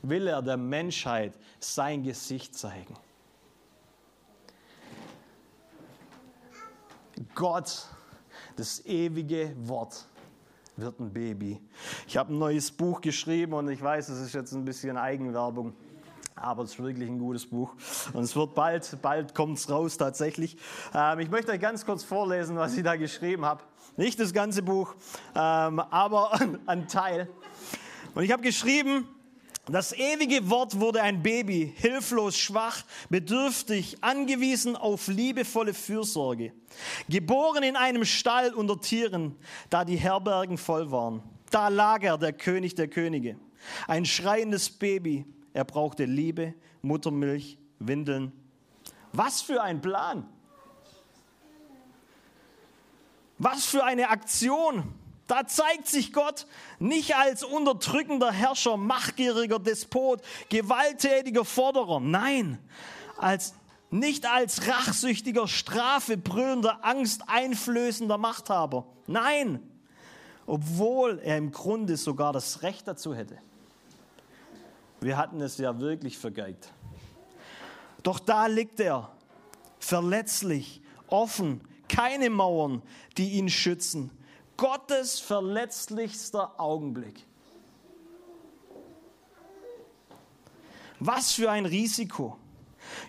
Will 0.01 0.27
er 0.27 0.41
der 0.41 0.58
Menschheit 0.58 1.34
sein 1.62 2.03
Gesicht 2.03 2.53
zeigen. 2.55 2.94
Gott, 7.34 7.88
das 8.58 8.86
ewige 8.86 9.55
Wort, 9.60 10.03
wird 10.75 11.00
ein 11.00 11.13
Baby. 11.13 11.62
Ich 12.05 12.17
habe 12.17 12.34
ein 12.34 12.38
neues 12.38 12.70
Buch 12.70 13.00
geschrieben 13.00 13.53
und 13.53 13.70
ich 13.70 13.82
weiß, 13.82 14.10
es 14.10 14.20
ist 14.20 14.34
jetzt 14.34 14.51
ein 14.51 14.65
bisschen 14.65 14.98
Eigenwerbung. 14.98 15.74
Aber 16.36 16.63
es 16.63 16.72
ist 16.72 16.84
wirklich 16.84 17.08
ein 17.08 17.17
gutes 17.17 17.50
Buch. 17.50 17.74
Und 18.12 18.24
es 18.24 18.36
wird 18.36 18.53
bald, 18.53 19.01
bald 19.01 19.34
kommt 19.34 19.58
es 19.58 19.70
raus 19.70 19.96
tatsächlich. 19.96 20.58
Ähm, 20.94 21.20
ich 21.20 21.29
möchte 21.29 21.53
euch 21.53 21.62
ganz 21.62 21.86
kurz 21.86 22.03
vorlesen, 22.03 22.58
was 22.58 22.75
ich 22.75 22.84
da 22.84 22.98
geschrieben 22.98 23.46
habe. 23.46 23.63
Nicht 23.97 24.19
das 24.19 24.33
ganze 24.33 24.61
Buch, 24.61 24.93
ähm, 25.35 25.79
aber 25.79 26.39
ein 26.65 26.87
Teil. 26.87 27.29
Und 28.13 28.23
ich 28.23 28.31
habe 28.31 28.43
geschrieben, 28.43 29.07
das 29.67 29.93
ewige 29.93 30.49
Wort 30.49 30.79
wurde 30.79 31.01
ein 31.01 31.23
Baby, 31.23 31.73
hilflos, 31.75 32.37
schwach, 32.37 32.83
bedürftig, 33.09 33.97
angewiesen 34.01 34.75
auf 34.75 35.07
liebevolle 35.07 35.73
Fürsorge. 35.73 36.51
Geboren 37.09 37.63
in 37.63 37.75
einem 37.75 38.05
Stall 38.05 38.53
unter 38.53 38.79
Tieren, 38.79 39.35
da 39.69 39.83
die 39.83 39.95
Herbergen 39.95 40.57
voll 40.57 40.91
waren. 40.91 41.23
Da 41.49 41.69
lag 41.69 42.03
er, 42.03 42.17
der 42.17 42.33
König 42.33 42.75
der 42.75 42.89
Könige. 42.89 43.39
Ein 43.87 44.05
schreiendes 44.05 44.69
Baby. 44.69 45.25
Er 45.53 45.63
brauchte 45.63 46.05
Liebe, 46.05 46.53
Muttermilch, 46.81 47.57
Windeln. 47.79 48.33
Was 49.13 49.41
für 49.41 49.63
ein 49.63 49.81
Plan! 49.81 50.27
Was 53.37 53.65
für 53.65 53.83
eine 53.83 54.09
Aktion! 54.09 54.93
Da 55.27 55.47
zeigt 55.47 55.87
sich 55.87 56.13
Gott 56.13 56.45
nicht 56.77 57.15
als 57.15 57.43
unterdrückender 57.43 58.31
Herrscher, 58.31 58.77
machtgieriger 58.77 59.57
Despot, 59.57 60.21
gewalttätiger 60.49 61.43
Forderer, 61.43 61.99
nein, 61.99 62.59
als, 63.17 63.55
nicht 63.89 64.27
als 64.27 64.67
rachsüchtiger, 64.67 65.47
strafebrüllender, 65.47 66.85
angsteinflößender 66.85 68.19
Machthaber, 68.19 68.85
nein, 69.07 69.59
obwohl 70.45 71.19
er 71.23 71.37
im 71.37 71.51
Grunde 71.51 71.97
sogar 71.97 72.31
das 72.31 72.61
Recht 72.61 72.87
dazu 72.87 73.15
hätte. 73.15 73.39
Wir 75.01 75.17
hatten 75.17 75.41
es 75.41 75.57
ja 75.57 75.79
wirklich 75.79 76.19
vergeigt. 76.19 76.71
Doch 78.03 78.19
da 78.19 78.45
liegt 78.45 78.79
er, 78.79 79.11
verletzlich, 79.79 80.81
offen, 81.07 81.61
keine 81.87 82.29
Mauern, 82.29 82.81
die 83.17 83.31
ihn 83.31 83.49
schützen 83.49 84.11
Gottes 84.57 85.19
verletzlichster 85.19 86.59
Augenblick. 86.59 87.25
Was 90.99 91.33
für 91.33 91.51
ein 91.51 91.65
Risiko. 91.65 92.37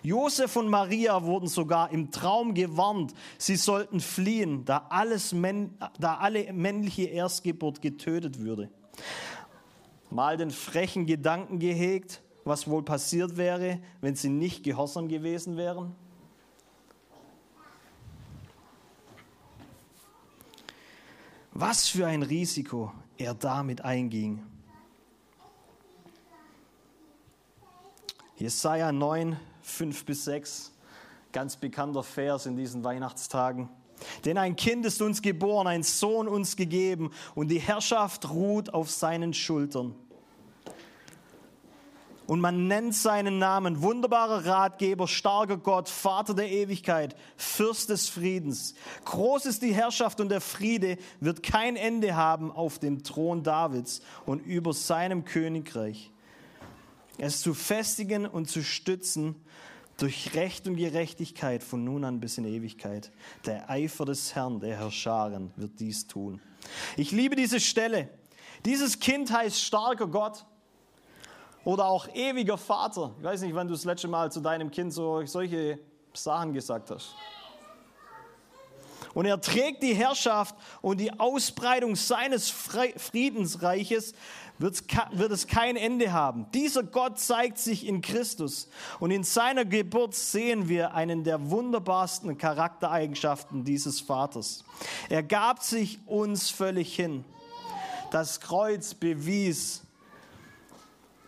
Josef 0.03 0.55
und 0.55 0.67
Maria 0.67 1.23
wurden 1.23 1.47
sogar 1.47 1.91
im 1.91 2.11
Traum 2.11 2.53
gewarnt, 2.53 3.13
sie 3.37 3.55
sollten 3.55 3.99
fliehen, 3.99 4.65
da, 4.65 4.87
alles, 4.89 5.33
da 5.99 6.17
alle 6.17 6.51
männliche 6.51 7.03
Erstgeburt 7.03 7.81
getötet 7.81 8.39
würde. 8.39 8.69
Mal 10.09 10.37
den 10.37 10.51
frechen 10.51 11.05
Gedanken 11.05 11.59
gehegt, 11.59 12.21
was 12.43 12.67
wohl 12.67 12.83
passiert 12.83 13.37
wäre, 13.37 13.79
wenn 14.01 14.15
sie 14.15 14.29
nicht 14.29 14.63
gehorsam 14.63 15.07
gewesen 15.07 15.57
wären. 15.57 15.95
Was 21.59 21.89
für 21.89 22.05
ein 22.05 22.21
Risiko 22.21 22.91
er 23.17 23.33
damit 23.33 23.83
einging. 23.83 24.43
Jesaja 28.35 28.91
9, 28.91 29.39
5 29.63 30.05
bis 30.05 30.25
6, 30.25 30.71
ganz 31.31 31.57
bekannter 31.57 32.03
Vers 32.03 32.45
in 32.45 32.55
diesen 32.55 32.83
Weihnachtstagen. 32.83 33.69
Denn 34.23 34.37
ein 34.37 34.55
Kind 34.55 34.85
ist 34.85 35.01
uns 35.01 35.19
geboren, 35.23 35.65
ein 35.65 35.81
Sohn 35.81 36.27
uns 36.27 36.55
gegeben 36.57 37.09
und 37.33 37.47
die 37.47 37.59
Herrschaft 37.59 38.29
ruht 38.29 38.71
auf 38.71 38.91
seinen 38.91 39.33
Schultern. 39.33 39.95
Und 42.27 42.41
man 42.41 42.67
nennt 42.67 42.93
seinen 42.93 43.39
Namen 43.39 43.81
wunderbarer 43.81 44.45
Ratgeber, 44.45 45.07
starker 45.07 45.55
Gott, 45.55 45.87
Vater 45.87 46.33
der 46.33 46.51
Ewigkeit, 46.51 47.15
Fürst 47.37 47.89
des 47.89 48.09
Friedens. 48.09 48.75
Groß 49.05 49.45
ist 49.45 49.61
die 49.61 49.73
Herrschaft 49.73 50.19
und 50.19 50.27
der 50.27 50.41
Friede 50.41 50.97
wird 51.21 51.41
kein 51.41 51.77
Ende 51.77 52.17
haben 52.17 52.51
auf 52.51 52.79
dem 52.79 53.03
Thron 53.03 53.43
Davids 53.43 54.01
und 54.25 54.45
über 54.45 54.73
seinem 54.73 55.23
Königreich. 55.23 56.11
Es 57.17 57.39
zu 57.39 57.53
festigen 57.53 58.25
und 58.25 58.49
zu 58.49 58.61
stützen 58.61 59.35
durch 59.95 60.35
Recht 60.35 60.67
und 60.67 60.75
Gerechtigkeit 60.75 61.63
von 61.63 61.83
nun 61.85 62.03
an 62.03 62.19
bis 62.19 62.37
in 62.37 62.43
Ewigkeit. 62.45 63.11
Der 63.45 63.69
Eifer 63.69 64.03
des 64.03 64.35
Herrn, 64.35 64.59
der 64.59 64.77
Herrscharen, 64.77 65.51
wird 65.55 65.79
dies 65.79 66.07
tun. 66.07 66.41
Ich 66.97 67.11
liebe 67.11 67.37
diese 67.37 67.61
Stelle. 67.61 68.09
Dieses 68.65 68.99
Kind 68.99 69.31
heißt 69.31 69.59
starker 69.59 70.07
Gott. 70.07 70.45
Oder 71.63 71.85
auch 71.85 72.07
ewiger 72.13 72.57
Vater. 72.57 73.11
Ich 73.17 73.23
weiß 73.23 73.41
nicht, 73.41 73.55
wann 73.55 73.67
du 73.67 73.73
das 73.73 73.85
letzte 73.85 74.07
Mal 74.07 74.31
zu 74.31 74.39
deinem 74.39 74.71
Kind 74.71 74.93
so, 74.93 75.25
solche 75.25 75.79
Sachen 76.13 76.53
gesagt 76.53 76.91
hast. 76.91 77.15
Und 79.13 79.25
er 79.25 79.41
trägt 79.41 79.81
die 79.81 79.95
Herrschaft 79.95 80.55
und 80.81 80.99
die 80.99 81.19
Ausbreitung 81.19 81.95
seines 81.95 82.51
Friedensreiches 82.51 84.13
wird 84.59 85.31
es 85.31 85.47
kein 85.47 85.75
Ende 85.75 86.13
haben. 86.13 86.45
Dieser 86.51 86.83
Gott 86.83 87.19
zeigt 87.19 87.57
sich 87.57 87.87
in 87.87 88.01
Christus 88.01 88.69
und 88.99 89.11
in 89.11 89.23
seiner 89.23 89.65
Geburt 89.65 90.13
sehen 90.13 90.69
wir 90.69 90.93
einen 90.93 91.23
der 91.23 91.49
wunderbarsten 91.49 92.37
Charaktereigenschaften 92.37 93.63
dieses 93.63 94.01
Vaters. 94.01 94.63
Er 95.09 95.23
gab 95.23 95.63
sich 95.63 95.99
uns 96.05 96.49
völlig 96.49 96.95
hin. 96.95 97.25
Das 98.11 98.39
Kreuz 98.39 98.93
bewies, 98.93 99.81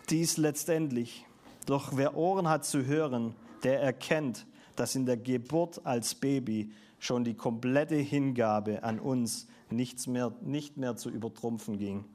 dies 0.09 0.37
letztendlich. 0.37 1.25
Doch 1.65 1.95
wer 1.95 2.15
Ohren 2.15 2.49
hat 2.49 2.65
zu 2.65 2.85
hören, 2.85 3.35
der 3.63 3.81
erkennt, 3.81 4.45
dass 4.75 4.95
in 4.95 5.05
der 5.05 5.17
Geburt 5.17 5.85
als 5.85 6.15
Baby 6.15 6.71
schon 6.99 7.23
die 7.23 7.35
komplette 7.35 7.95
Hingabe 7.95 8.83
an 8.83 8.99
uns 8.99 9.47
nichts 9.69 10.07
mehr, 10.07 10.33
nicht 10.41 10.77
mehr 10.77 10.95
zu 10.95 11.09
übertrumpfen 11.09 11.77
ging. 11.77 12.05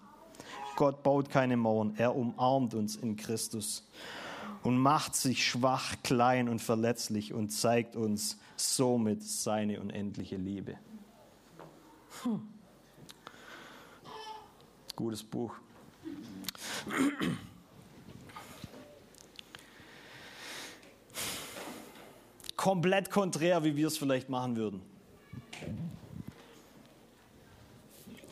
Gott 0.77 1.03
baut 1.03 1.31
keine 1.31 1.57
Mauern, 1.57 1.95
er 1.97 2.17
umarmt 2.17 2.75
uns 2.75 2.97
in 2.97 3.17
Christus 3.17 3.89
und 4.63 4.79
macht 4.79 5.15
sich 5.15 5.47
schwach, 5.47 5.95
klein 6.03 6.49
und 6.49 6.61
verletzlich 6.61 7.33
und 7.33 7.51
zeigt 7.51 7.97
uns 7.97 8.39
somit 8.57 9.23
seine 9.23 9.81
unendliche 9.81 10.37
Liebe. 10.37 10.77
Hm. 12.23 12.43
Gutes 14.97 15.23
Buch. 15.23 15.55
Komplett 22.65 23.11
konträr, 23.11 23.63
wie 23.63 23.77
wir 23.77 23.89
es 23.89 23.99
vielleicht 23.99 24.31
machen 24.31 24.57
würden. 24.57 24.81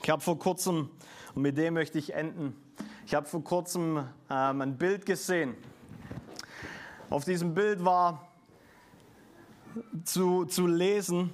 Ich 0.03 0.09
habe 0.09 0.23
vor 0.23 0.39
kurzem, 0.39 0.89
und 1.35 1.43
mit 1.43 1.59
dem 1.59 1.75
möchte 1.75 1.99
ich 1.99 2.15
enden, 2.15 2.57
ich 3.05 3.15
habe 3.15 3.27
vor 3.27 3.45
kurzem 3.45 4.09
ähm, 4.31 4.63
ein 4.63 4.79
Bild 4.79 5.05
gesehen. 5.05 5.55
Auf 7.11 7.27
diesem 7.27 7.53
Bild 7.53 7.85
war 7.85 8.27
zu, 10.03 10.47
zu 10.47 10.67
lesen, 10.67 11.31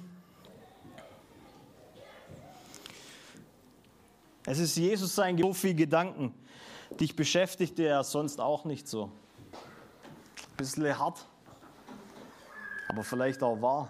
Es 4.45 4.59
ist 4.59 4.75
Jesus 4.75 5.15
sein 5.15 5.37
so 5.37 5.53
viel 5.53 5.75
Gedanken. 5.75 6.33
Dich 6.99 7.15
beschäftigte 7.15 7.83
er 7.83 8.03
sonst 8.03 8.41
auch 8.41 8.65
nicht 8.65 8.89
so. 8.89 9.09
Bisschen 10.57 10.97
hart, 10.99 11.28
aber 12.89 13.03
vielleicht 13.03 13.43
auch 13.43 13.61
wahr. 13.61 13.89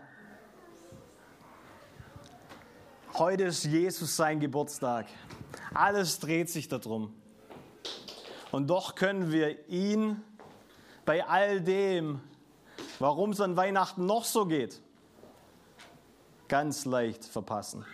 Heute 3.13 3.45
ist 3.45 3.63
Jesus 3.63 4.15
sein 4.15 4.39
Geburtstag. 4.39 5.07
Alles 5.73 6.19
dreht 6.19 6.49
sich 6.49 6.67
darum. 6.67 7.13
Und 8.51 8.67
doch 8.67 8.95
können 8.95 9.31
wir 9.31 9.67
ihn 9.69 10.21
bei 11.05 11.25
all 11.25 11.61
dem, 11.61 12.19
warum 12.99 13.31
es 13.31 13.39
an 13.39 13.55
Weihnachten 13.55 14.05
noch 14.05 14.25
so 14.25 14.45
geht, 14.45 14.81
ganz 16.49 16.83
leicht 16.83 17.23
verpassen. 17.23 17.85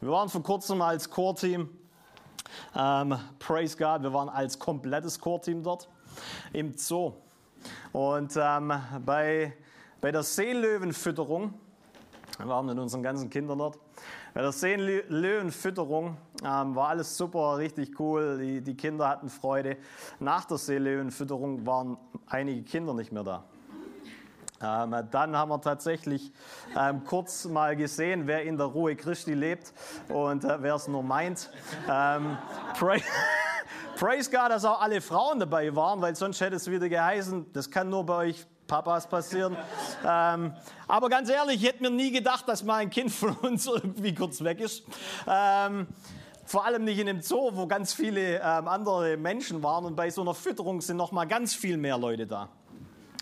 Wir 0.00 0.10
waren 0.10 0.28
vor 0.28 0.42
kurzem 0.42 0.82
als 0.82 1.08
Core-Team, 1.08 1.70
ähm, 2.74 3.18
praise 3.38 3.76
God, 3.76 4.02
wir 4.02 4.12
waren 4.12 4.28
als 4.28 4.58
komplettes 4.58 5.18
Core-Team 5.18 5.62
dort 5.62 5.88
im 6.52 6.76
Zoo. 6.76 7.14
Und 7.92 8.36
ähm, 8.36 8.72
bei, 9.04 9.52
bei 10.00 10.12
der 10.12 10.22
Seelöwenfütterung, 10.22 11.54
wir 12.38 12.48
waren 12.48 12.66
mit 12.66 12.78
unseren 12.78 13.02
ganzen 13.02 13.30
Kindern 13.30 13.58
dort, 13.58 13.78
bei 14.36 14.42
der 14.42 14.52
Seelöwenfütterung 14.52 16.18
ähm, 16.44 16.76
war 16.76 16.88
alles 16.88 17.16
super, 17.16 17.56
richtig 17.56 17.98
cool. 17.98 18.36
Die, 18.38 18.60
die 18.60 18.76
Kinder 18.76 19.08
hatten 19.08 19.30
Freude. 19.30 19.78
Nach 20.20 20.44
der 20.44 20.58
Seelöwenfütterung 20.58 21.64
waren 21.64 21.96
einige 22.26 22.62
Kinder 22.62 22.92
nicht 22.92 23.12
mehr 23.12 23.24
da. 23.24 23.44
Ähm, 24.62 24.94
dann 25.10 25.36
haben 25.36 25.48
wir 25.48 25.60
tatsächlich 25.60 26.32
ähm, 26.78 27.04
kurz 27.04 27.46
mal 27.46 27.76
gesehen, 27.76 28.26
wer 28.26 28.42
in 28.42 28.58
der 28.58 28.66
Ruhe 28.66 28.94
Christi 28.96 29.32
lebt 29.32 29.72
und 30.08 30.44
äh, 30.44 30.62
wer 30.62 30.74
es 30.74 30.86
nur 30.86 31.02
meint. 31.02 31.50
Ähm, 31.90 32.36
pray 32.78 33.02
Praise 33.96 34.30
God, 34.30 34.50
dass 34.50 34.66
auch 34.66 34.82
alle 34.82 35.00
Frauen 35.00 35.40
dabei 35.40 35.74
waren, 35.74 36.02
weil 36.02 36.14
sonst 36.14 36.42
hätte 36.42 36.56
es 36.56 36.70
wieder 36.70 36.86
geheißen, 36.86 37.50
das 37.54 37.70
kann 37.70 37.88
nur 37.88 38.04
bei 38.04 38.28
euch 38.28 38.46
Papas 38.66 39.06
passieren. 39.06 39.56
ähm, 40.06 40.52
aber 40.86 41.08
ganz 41.08 41.30
ehrlich, 41.30 41.62
ich 41.62 41.68
hätte 41.68 41.82
mir 41.82 41.90
nie 41.90 42.10
gedacht, 42.12 42.46
dass 42.46 42.62
mal 42.62 42.76
ein 42.76 42.90
Kind 42.90 43.10
von 43.10 43.34
uns 43.36 43.66
irgendwie 43.66 44.14
kurz 44.14 44.44
weg 44.44 44.60
ist. 44.60 44.84
Ähm, 45.26 45.86
vor 46.44 46.66
allem 46.66 46.84
nicht 46.84 46.98
in 46.98 47.06
dem 47.06 47.22
Zoo, 47.22 47.52
wo 47.54 47.66
ganz 47.66 47.94
viele 47.94 48.36
ähm, 48.36 48.68
andere 48.68 49.16
Menschen 49.16 49.62
waren. 49.62 49.86
Und 49.86 49.96
bei 49.96 50.10
so 50.10 50.20
einer 50.20 50.34
Fütterung 50.34 50.82
sind 50.82 50.98
noch 50.98 51.10
mal 51.10 51.24
ganz 51.24 51.54
viel 51.54 51.78
mehr 51.78 51.96
Leute 51.96 52.26
da. 52.26 52.50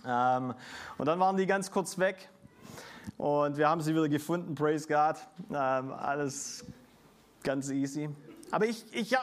Ähm, 0.04 0.54
und 0.98 1.06
dann 1.06 1.20
waren 1.20 1.36
die 1.36 1.46
ganz 1.46 1.70
kurz 1.70 1.98
weg. 1.98 2.28
Und 3.16 3.56
wir 3.56 3.68
haben 3.68 3.80
sie 3.80 3.94
wieder 3.94 4.08
gefunden, 4.08 4.56
praise 4.56 4.88
God. 4.88 5.16
Ähm, 5.50 5.92
alles 5.92 6.64
ganz 7.44 7.70
easy. 7.70 8.10
Aber 8.50 8.66
ich, 8.66 8.84
ich, 8.92 9.16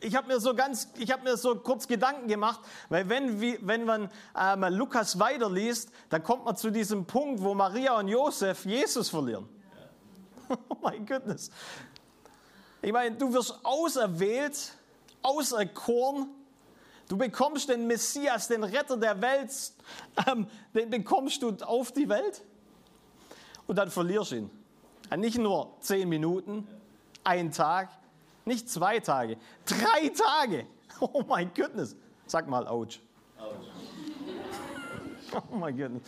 ich 0.00 0.14
habe 0.14 0.28
mir 0.28 0.40
so 0.40 0.54
ganz, 0.54 0.88
ich 0.98 1.10
habe 1.10 1.24
mir 1.24 1.36
so 1.36 1.54
kurz 1.56 1.86
Gedanken 1.88 2.28
gemacht, 2.28 2.60
weil 2.88 3.08
wenn, 3.08 3.40
wenn 3.40 3.84
man 3.84 4.10
ähm, 4.38 4.64
Lukas 4.74 5.18
weiterliest, 5.18 5.90
dann 6.10 6.22
kommt 6.22 6.44
man 6.44 6.56
zu 6.56 6.70
diesem 6.70 7.06
Punkt, 7.06 7.42
wo 7.42 7.54
Maria 7.54 7.98
und 7.98 8.08
Josef 8.08 8.64
Jesus 8.66 9.08
verlieren. 9.08 9.48
oh 10.68 10.76
mein 10.82 11.06
Goodness. 11.06 11.50
Ich 12.82 12.92
meine, 12.92 13.16
du 13.16 13.32
wirst 13.32 13.58
auserwählt, 13.62 14.72
auserkoren, 15.22 16.28
du 17.08 17.16
bekommst 17.16 17.68
den 17.68 17.86
Messias, 17.86 18.48
den 18.48 18.62
Retter 18.62 18.96
der 18.96 19.20
Welt, 19.20 19.50
ähm, 20.26 20.46
den 20.74 20.90
bekommst 20.90 21.42
du 21.42 21.56
auf 21.64 21.92
die 21.92 22.08
Welt 22.08 22.42
und 23.66 23.76
dann 23.76 23.90
verlierst 23.90 24.32
du 24.32 24.36
ihn. 24.36 24.50
Nicht 25.16 25.38
nur 25.38 25.76
zehn 25.80 26.08
Minuten, 26.08 26.66
ein 27.24 27.50
Tag, 27.50 27.88
nicht 28.46 28.70
zwei 28.70 29.00
Tage, 29.00 29.36
drei 29.66 30.08
Tage. 30.08 30.66
Oh 30.98 31.22
mein 31.28 31.52
Goodness. 31.52 31.94
Sag 32.26 32.48
mal, 32.48 32.66
ouch. 32.66 33.00
Oh 35.50 35.56
mein 35.56 35.76
Goodness. 35.76 36.02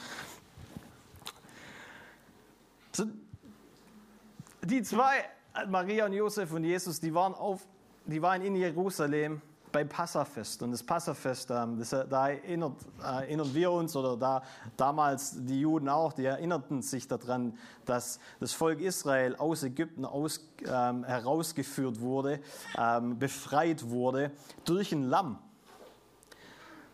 Die 4.62 4.82
zwei, 4.82 5.28
Maria 5.68 6.06
und 6.06 6.14
Josef 6.14 6.50
und 6.52 6.64
Jesus, 6.64 7.00
die 7.00 7.12
waren, 7.12 7.34
auf, 7.34 7.66
die 8.06 8.22
waren 8.22 8.40
in 8.40 8.56
Jerusalem 8.56 9.42
beim 9.72 9.88
Passafest. 9.88 10.62
Und 10.62 10.72
das 10.72 10.82
Passafest, 10.82 11.50
ähm, 11.50 11.78
das, 11.78 11.90
da 11.90 12.28
erinnert, 12.28 12.76
erinnern 13.02 13.54
wir 13.54 13.70
uns, 13.70 13.96
oder 13.96 14.16
da 14.16 14.42
damals 14.76 15.34
die 15.44 15.60
Juden 15.60 15.88
auch, 15.88 16.12
die 16.12 16.24
erinnerten 16.24 16.82
sich 16.82 17.08
daran, 17.08 17.56
dass 17.84 18.18
das 18.40 18.52
Volk 18.52 18.80
Israel 18.80 19.36
aus 19.36 19.62
Ägypten 19.62 20.04
aus, 20.04 20.40
ähm, 20.66 21.04
herausgeführt 21.04 22.00
wurde, 22.00 22.40
ähm, 22.76 23.18
befreit 23.18 23.88
wurde 23.88 24.30
durch 24.64 24.92
ein 24.92 25.04
Lamm. 25.04 25.38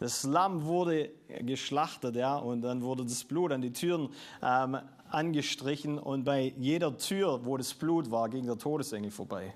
Das 0.00 0.24
Lamm 0.24 0.64
wurde 0.64 1.10
geschlachtet, 1.40 2.16
ja, 2.16 2.37
und 2.37 2.62
dann 2.62 2.82
wurde 2.82 3.04
das 3.04 3.24
Blut 3.24 3.52
an 3.52 3.62
die 3.62 3.72
Türen 3.72 4.10
ähm, 4.42 4.78
angestrichen 5.08 5.98
und 5.98 6.24
bei 6.24 6.52
jeder 6.58 6.96
Tür, 6.98 7.44
wo 7.44 7.56
das 7.56 7.72
Blut 7.72 8.10
war, 8.10 8.28
ging 8.28 8.46
der 8.46 8.58
Todesengel 8.58 9.10
vorbei. 9.10 9.54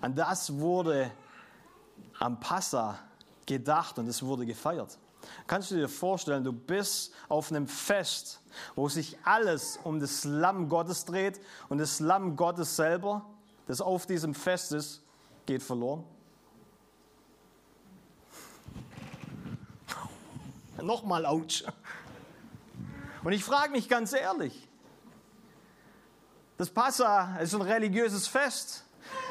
Und 0.00 0.16
das 0.16 0.58
wurde 0.58 1.10
am 2.18 2.40
Passa 2.40 2.98
gedacht 3.46 3.98
und 3.98 4.06
es 4.08 4.22
wurde 4.22 4.46
gefeiert. 4.46 4.98
Kannst 5.46 5.70
du 5.70 5.76
dir 5.76 5.88
vorstellen, 5.88 6.44
du 6.44 6.52
bist 6.52 7.12
auf 7.28 7.50
einem 7.50 7.66
Fest, 7.66 8.40
wo 8.74 8.88
sich 8.88 9.18
alles 9.24 9.78
um 9.82 10.00
das 10.00 10.24
Lamm 10.24 10.68
Gottes 10.68 11.04
dreht 11.04 11.40
und 11.68 11.78
das 11.78 12.00
Lamm 12.00 12.36
Gottes 12.36 12.76
selber, 12.76 13.26
das 13.66 13.80
auf 13.80 14.06
diesem 14.06 14.34
Fest 14.34 14.72
ist, 14.72 15.02
geht 15.46 15.62
verloren? 15.62 16.04
Nochmal 20.82 21.26
ouch. 21.26 21.64
Und 23.24 23.32
ich 23.32 23.44
frage 23.44 23.72
mich 23.72 23.88
ganz 23.88 24.12
ehrlich, 24.12 24.68
das 26.56 26.70
Passa 26.70 27.36
ist 27.38 27.54
ein 27.54 27.62
religiöses 27.62 28.26
Fest. 28.26 28.84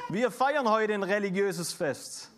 Wir 0.10 0.32
feiern 0.32 0.70
heute 0.70 0.94
ein 0.94 1.04
religiöses 1.04 1.74
Fest. 1.74 2.32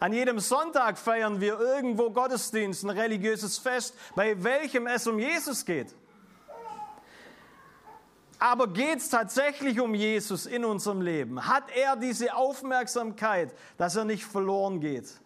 An 0.00 0.14
jedem 0.14 0.40
Sonntag 0.40 0.96
feiern 0.96 1.42
wir 1.42 1.60
irgendwo 1.60 2.08
Gottesdienst, 2.08 2.84
ein 2.84 2.90
religiöses 2.90 3.58
Fest, 3.58 3.94
bei 4.16 4.42
welchem 4.42 4.86
es 4.86 5.06
um 5.06 5.18
Jesus 5.18 5.62
geht. 5.66 5.94
Aber 8.38 8.68
geht 8.68 8.96
es 8.96 9.10
tatsächlich 9.10 9.78
um 9.78 9.94
Jesus 9.94 10.46
in 10.46 10.64
unserem 10.64 11.02
Leben? 11.02 11.46
Hat 11.46 11.64
er 11.76 11.96
diese 11.96 12.34
Aufmerksamkeit, 12.34 13.54
dass 13.76 13.94
er 13.96 14.06
nicht 14.06 14.24
verloren 14.24 14.80
geht? 14.80 15.20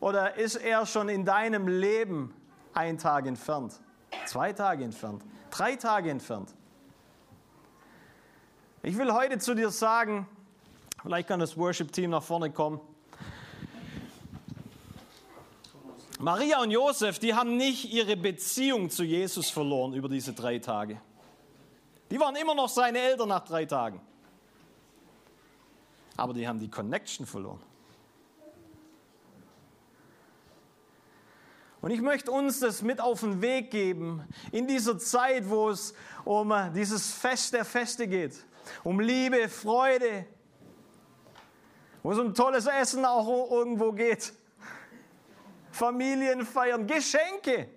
Oder 0.00 0.36
ist 0.36 0.56
er 0.56 0.86
schon 0.86 1.10
in 1.10 1.26
deinem 1.26 1.68
Leben 1.68 2.34
ein 2.72 2.96
Tag 2.96 3.26
entfernt, 3.26 3.78
zwei 4.24 4.54
Tage 4.54 4.84
entfernt, 4.84 5.22
drei 5.50 5.76
Tage 5.76 6.08
entfernt? 6.08 6.54
Ich 8.82 8.96
will 8.96 9.12
heute 9.12 9.36
zu 9.36 9.54
dir 9.54 9.68
sagen, 9.68 10.26
vielleicht 11.02 11.28
kann 11.28 11.40
das 11.40 11.58
Worship-Team 11.58 12.08
nach 12.08 12.22
vorne 12.22 12.50
kommen. 12.50 12.80
Maria 16.18 16.62
und 16.62 16.70
Josef, 16.70 17.18
die 17.18 17.34
haben 17.34 17.56
nicht 17.56 17.92
ihre 17.92 18.16
Beziehung 18.16 18.88
zu 18.88 19.04
Jesus 19.04 19.50
verloren 19.50 19.92
über 19.92 20.08
diese 20.08 20.32
drei 20.32 20.58
Tage. 20.58 21.00
Die 22.10 22.18
waren 22.18 22.36
immer 22.36 22.54
noch 22.54 22.68
seine 22.68 22.98
Eltern 22.98 23.28
nach 23.28 23.44
drei 23.44 23.66
Tagen. 23.66 24.00
Aber 26.16 26.32
die 26.32 26.48
haben 26.48 26.58
die 26.58 26.70
Connection 26.70 27.26
verloren. 27.26 27.60
Und 31.82 31.90
ich 31.90 32.00
möchte 32.00 32.30
uns 32.32 32.60
das 32.60 32.80
mit 32.80 33.00
auf 33.00 33.20
den 33.20 33.42
Weg 33.42 33.70
geben, 33.70 34.24
in 34.50 34.66
dieser 34.66 34.98
Zeit, 34.98 35.48
wo 35.50 35.68
es 35.68 35.94
um 36.24 36.52
dieses 36.74 37.12
Fest 37.12 37.52
der 37.52 37.64
Feste 37.64 38.08
geht, 38.08 38.44
um 38.82 38.98
Liebe, 38.98 39.48
Freude, 39.48 40.26
wo 42.02 42.12
es 42.12 42.18
um 42.18 42.34
tolles 42.34 42.66
Essen 42.66 43.04
auch 43.04 43.50
irgendwo 43.50 43.92
geht. 43.92 44.32
Familien 45.76 46.46
feiern, 46.46 46.86
Geschenke. 46.86 47.68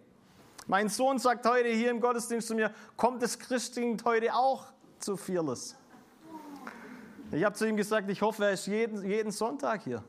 Mein 0.68 0.88
Sohn 0.88 1.20
sagt 1.20 1.46
heute 1.46 1.68
hier 1.68 1.92
im 1.92 2.00
Gottesdienst 2.00 2.48
zu 2.48 2.56
mir, 2.56 2.74
kommt 2.96 3.22
das 3.22 3.38
Christkind 3.38 4.06
heute 4.06 4.34
auch 4.34 4.68
zu 5.00 5.18
Fearless? 5.18 5.76
Ich 7.32 7.44
habe 7.44 7.56
zu 7.56 7.68
ihm 7.68 7.76
gesagt, 7.76 8.10
ich 8.10 8.22
hoffe, 8.22 8.46
er 8.46 8.52
ist 8.54 8.68
jeden, 8.68 9.06
jeden 9.06 9.32
Sonntag 9.32 9.84
hier. 9.84 10.04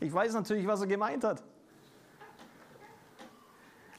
Ich 0.00 0.12
weiß 0.12 0.34
natürlich, 0.34 0.66
was 0.66 0.80
er 0.80 0.86
gemeint 0.86 1.24
hat. 1.24 1.42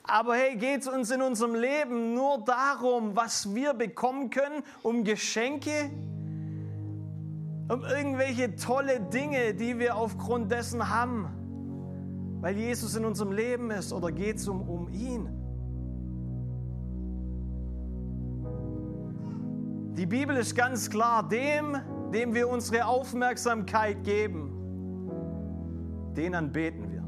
Aber 0.03 0.35
hey, 0.35 0.55
geht 0.55 0.81
es 0.81 0.87
uns 0.87 1.11
in 1.11 1.21
unserem 1.21 1.55
Leben 1.55 2.13
nur 2.13 2.43
darum, 2.43 3.15
was 3.15 3.53
wir 3.53 3.73
bekommen 3.73 4.29
können, 4.29 4.63
um 4.81 5.03
Geschenke 5.03 5.91
um 7.69 7.83
irgendwelche 7.83 8.55
tolle 8.55 8.99
Dinge, 8.99 9.53
die 9.53 9.77
wir 9.77 9.95
aufgrund 9.95 10.51
dessen 10.51 10.89
haben, 10.89 11.27
weil 12.41 12.57
Jesus 12.57 12.95
in 12.95 13.05
unserem 13.05 13.31
Leben 13.31 13.69
ist, 13.69 13.93
oder 13.93 14.11
geht 14.11 14.37
es 14.37 14.47
um, 14.47 14.67
um 14.67 14.89
ihn? 14.89 15.29
Die 19.95 20.07
Bibel 20.07 20.35
ist 20.35 20.55
ganz 20.55 20.89
klar, 20.89 21.27
dem, 21.27 21.77
dem 22.11 22.33
wir 22.33 22.49
unsere 22.49 22.85
Aufmerksamkeit 22.85 24.03
geben, 24.03 24.55
den 26.17 26.33
anbeten 26.33 26.89
wir. 26.91 27.03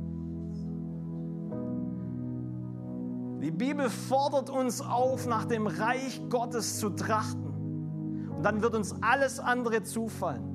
Die 3.41 3.51
Bibel 3.51 3.89
fordert 3.89 4.51
uns 4.51 4.81
auf, 4.81 5.25
nach 5.25 5.45
dem 5.45 5.65
Reich 5.65 6.21
Gottes 6.29 6.77
zu 6.77 6.91
trachten. 6.91 8.29
Und 8.29 8.43
dann 8.43 8.61
wird 8.61 8.75
uns 8.75 8.93
alles 9.01 9.39
andere 9.39 9.81
zufallen. 9.81 10.50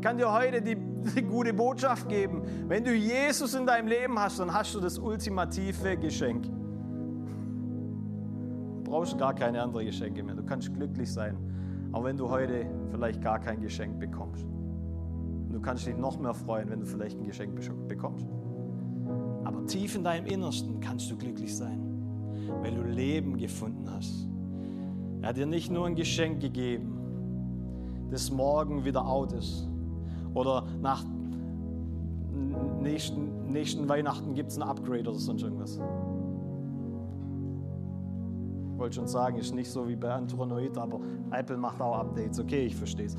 Ich 0.00 0.04
kann 0.06 0.16
dir 0.16 0.32
heute 0.32 0.62
die, 0.62 0.76
die 1.14 1.20
gute 1.20 1.52
Botschaft 1.52 2.08
geben. 2.08 2.40
Wenn 2.68 2.84
du 2.84 2.94
Jesus 2.94 3.52
in 3.52 3.66
deinem 3.66 3.86
Leben 3.86 4.18
hast, 4.18 4.40
dann 4.40 4.50
hast 4.50 4.74
du 4.74 4.80
das 4.80 4.98
ultimative 4.98 5.98
Geschenk. 5.98 6.44
Du 8.82 8.90
brauchst 8.90 9.18
gar 9.18 9.34
keine 9.34 9.60
anderen 9.60 9.84
Geschenke 9.84 10.22
mehr. 10.22 10.34
Du 10.34 10.42
kannst 10.42 10.72
glücklich 10.72 11.12
sein, 11.12 11.36
auch 11.92 12.02
wenn 12.02 12.16
du 12.16 12.30
heute 12.30 12.64
vielleicht 12.90 13.20
gar 13.20 13.40
kein 13.40 13.60
Geschenk 13.60 14.00
bekommst. 14.00 14.46
Und 14.46 15.52
du 15.52 15.60
kannst 15.60 15.86
dich 15.86 15.98
noch 15.98 16.18
mehr 16.18 16.32
freuen, 16.32 16.70
wenn 16.70 16.80
du 16.80 16.86
vielleicht 16.86 17.18
ein 17.18 17.26
Geschenk 17.26 17.86
bekommst. 17.86 18.26
Aber 19.44 19.66
tief 19.66 19.96
in 19.96 20.02
deinem 20.02 20.24
Innersten 20.24 20.80
kannst 20.80 21.10
du 21.10 21.18
glücklich 21.18 21.54
sein, 21.54 21.78
weil 22.62 22.74
du 22.74 22.84
Leben 22.84 23.36
gefunden 23.36 23.86
hast. 23.94 24.26
Er 25.20 25.28
hat 25.28 25.36
dir 25.36 25.44
nicht 25.44 25.70
nur 25.70 25.86
ein 25.86 25.94
Geschenk 25.94 26.40
gegeben, 26.40 28.08
das 28.10 28.30
morgen 28.30 28.86
wieder 28.86 29.06
out 29.06 29.32
ist. 29.32 29.69
Oder 30.34 30.64
nach 30.80 31.04
nächsten, 32.80 33.52
nächsten 33.52 33.88
Weihnachten 33.88 34.34
gibt 34.34 34.50
es 34.50 34.56
ein 34.56 34.62
Upgrade 34.62 35.08
oder 35.08 35.18
sonst 35.18 35.42
irgendwas. 35.42 35.80
Ich 38.72 38.78
wollte 38.78 38.96
schon 38.96 39.08
sagen, 39.08 39.38
ist 39.38 39.54
nicht 39.54 39.70
so 39.70 39.86
wie 39.88 39.96
bei 39.96 40.12
Android, 40.12 40.78
aber 40.78 41.00
Apple 41.32 41.56
macht 41.56 41.80
auch 41.80 41.98
Updates. 41.98 42.40
Okay, 42.40 42.66
ich 42.66 42.76
verstehe 42.76 43.06
es. 43.06 43.16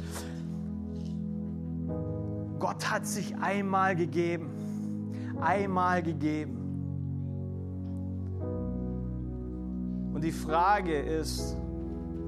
Gott 2.59 2.91
hat 2.91 3.05
sich 3.05 3.35
einmal 3.37 3.95
gegeben 3.95 4.49
einmal 5.41 6.01
gegeben. 6.03 6.57
Und 10.13 10.23
die 10.23 10.31
Frage 10.31 10.97
ist, 10.99 11.57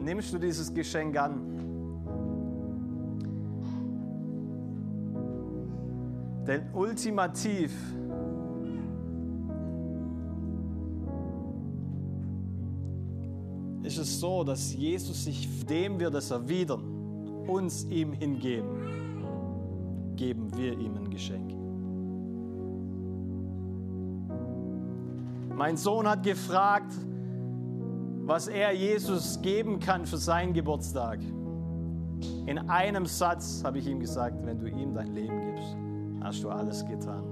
nimmst 0.01 0.33
du 0.33 0.39
dieses 0.39 0.73
Geschenk 0.73 1.17
an? 1.17 1.52
Denn 6.47 6.73
ultimativ 6.73 7.71
ist 13.83 13.97
es 13.97 14.19
so, 14.19 14.43
dass 14.43 14.73
Jesus 14.73 15.23
sich, 15.23 15.65
dem 15.65 15.99
wir 15.99 16.09
das 16.09 16.31
erwidern, 16.31 16.83
uns 17.47 17.85
ihm 17.85 18.13
hingeben, 18.13 20.15
geben 20.15 20.55
wir 20.55 20.77
ihm 20.77 20.97
ein 20.97 21.09
Geschenk. 21.09 21.53
Mein 25.55 25.77
Sohn 25.77 26.07
hat 26.07 26.23
gefragt, 26.23 26.91
was 28.25 28.47
er 28.47 28.73
Jesus 28.73 29.41
geben 29.41 29.79
kann 29.79 30.05
für 30.05 30.17
seinen 30.17 30.53
Geburtstag. 30.53 31.19
In 32.45 32.57
einem 32.69 33.05
Satz 33.05 33.61
habe 33.63 33.79
ich 33.79 33.87
ihm 33.87 33.99
gesagt, 33.99 34.45
wenn 34.45 34.59
du 34.59 34.67
ihm 34.67 34.93
dein 34.93 35.13
Leben 35.13 35.55
gibst, 35.55 35.77
hast 36.23 36.43
du 36.43 36.49
alles 36.49 36.85
getan. 36.85 37.23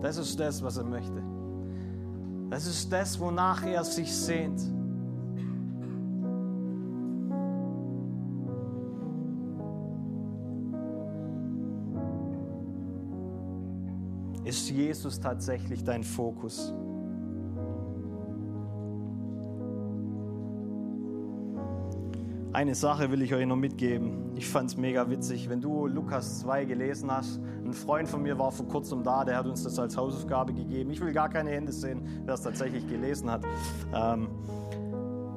Das 0.00 0.18
ist 0.18 0.38
das, 0.38 0.62
was 0.62 0.76
er 0.76 0.84
möchte. 0.84 1.22
Das 2.50 2.66
ist 2.66 2.92
das, 2.92 3.18
wonach 3.18 3.64
er 3.64 3.82
sich 3.82 4.14
sehnt. 4.14 4.60
Ist 14.44 14.68
Jesus 14.68 15.18
tatsächlich 15.18 15.82
dein 15.82 16.02
Fokus? 16.02 16.74
Eine 22.52 22.74
Sache 22.74 23.10
will 23.10 23.22
ich 23.22 23.32
euch 23.32 23.46
noch 23.46 23.56
mitgeben. 23.56 24.36
Ich 24.36 24.46
fand 24.46 24.68
es 24.68 24.76
mega 24.76 25.08
witzig. 25.08 25.48
Wenn 25.48 25.62
du 25.62 25.86
Lukas 25.86 26.40
2 26.40 26.66
gelesen 26.66 27.10
hast, 27.10 27.40
ein 27.64 27.72
Freund 27.72 28.06
von 28.06 28.22
mir 28.22 28.38
war 28.38 28.52
vor 28.52 28.68
kurzem 28.68 29.02
da, 29.02 29.24
der 29.24 29.38
hat 29.38 29.46
uns 29.46 29.62
das 29.62 29.78
als 29.78 29.96
Hausaufgabe 29.96 30.52
gegeben. 30.52 30.90
Ich 30.90 31.00
will 31.00 31.14
gar 31.14 31.30
keine 31.30 31.48
Hände 31.48 31.72
sehen, 31.72 32.06
wer 32.26 32.34
es 32.34 32.42
tatsächlich 32.42 32.86
gelesen 32.86 33.30
hat. 33.30 33.42
Ähm, 33.94 34.28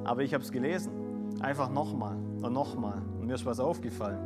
aber 0.04 0.24
ich 0.24 0.34
habe 0.34 0.44
es 0.44 0.52
gelesen. 0.52 0.92
Einfach 1.40 1.70
nochmal 1.70 2.16
und 2.42 2.52
nochmal. 2.52 3.00
Und 3.18 3.26
mir 3.26 3.34
ist 3.34 3.46
was 3.46 3.60
aufgefallen. 3.60 4.20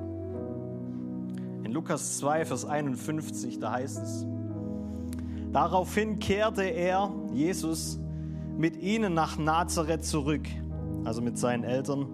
In 1.63 1.71
Lukas 1.71 2.19
2, 2.19 2.45
Vers 2.45 2.65
51, 2.65 3.61
da 3.61 3.71
heißt 3.71 4.03
es, 4.03 4.27
Daraufhin 5.53 6.19
kehrte 6.19 6.63
er, 6.63 7.13
Jesus, 7.33 8.01
mit 8.57 8.77
ihnen 8.77 9.15
nach 9.15 9.37
Nazareth 9.37 10.05
zurück, 10.05 10.49
also 11.05 11.23
mit 11.23 11.39
seinen 11.39 11.65
Eltern, 11.65 12.07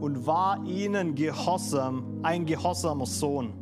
und 0.00 0.26
war 0.26 0.64
ihnen 0.64 1.14
gehorsam, 1.14 2.20
ein 2.22 2.46
gehorsamer 2.46 3.06
Sohn. 3.06 3.52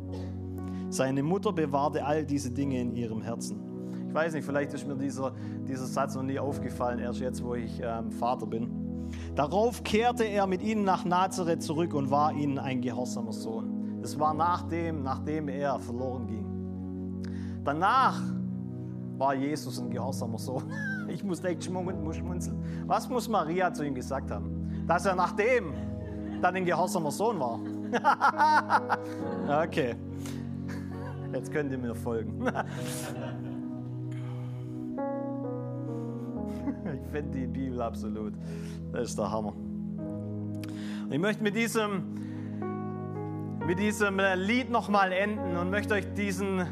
Seine 0.89 1.23
Mutter 1.23 1.51
bewahrte 1.51 2.05
all 2.05 2.25
diese 2.25 2.51
Dinge 2.51 2.79
in 2.79 2.95
ihrem 2.95 3.21
Herzen. 3.21 3.61
Ich 4.07 4.13
weiß 4.13 4.33
nicht, 4.33 4.45
vielleicht 4.45 4.73
ist 4.73 4.87
mir 4.87 4.95
dieser, 4.95 5.33
dieser 5.67 5.85
Satz 5.85 6.15
noch 6.15 6.23
nie 6.23 6.39
aufgefallen, 6.39 6.99
erst 6.99 7.19
jetzt, 7.19 7.43
wo 7.43 7.55
ich 7.55 7.81
ähm, 7.83 8.11
Vater 8.11 8.47
bin. 8.47 8.87
Darauf 9.35 9.83
kehrte 9.83 10.23
er 10.23 10.47
mit 10.47 10.61
ihnen 10.61 10.83
nach 10.83 11.05
Nazareth 11.05 11.61
zurück 11.61 11.93
und 11.93 12.09
war 12.09 12.33
ihnen 12.33 12.57
ein 12.57 12.81
gehorsamer 12.81 13.33
Sohn. 13.33 13.99
Das 14.01 14.17
war 14.19 14.33
nachdem, 14.33 15.03
nachdem 15.03 15.49
er 15.49 15.79
verloren 15.79 16.27
ging. 16.27 17.63
Danach 17.63 18.21
war 19.17 19.33
Jesus 19.35 19.79
ein 19.79 19.89
gehorsamer 19.89 20.39
Sohn. 20.39 20.63
Ich 21.09 21.23
musste 21.23 21.47
echt 21.47 21.63
schmunzeln. 21.63 22.83
Was 22.85 23.07
muss 23.07 23.29
Maria 23.29 23.71
zu 23.71 23.85
ihm 23.85 23.95
gesagt 23.95 24.29
haben? 24.29 24.85
Dass 24.87 25.05
er 25.05 25.15
nachdem 25.15 25.73
dann 26.41 26.55
ein 26.55 26.65
gehorsamer 26.65 27.11
Sohn 27.11 27.39
war. 27.39 27.59
okay. 29.63 29.95
Jetzt 31.33 31.51
könnt 31.51 31.71
ihr 31.71 31.77
mir 31.77 31.95
folgen. 31.95 32.43
Ich 36.93 37.11
finde 37.11 37.37
die 37.37 37.47
Bibel 37.47 37.81
absolut. 37.81 38.33
Das 38.93 39.09
ist 39.09 39.19
der 39.19 39.29
Hammer. 39.29 39.53
Ich 41.09 41.19
möchte 41.19 41.43
mit 41.43 41.55
diesem, 41.55 42.03
mit 43.65 43.79
diesem 43.79 44.19
Lied 44.35 44.69
nochmal 44.69 45.11
enden 45.11 45.57
und 45.57 45.69
möchte 45.69 45.95
euch 45.95 46.13
diesen 46.13 46.65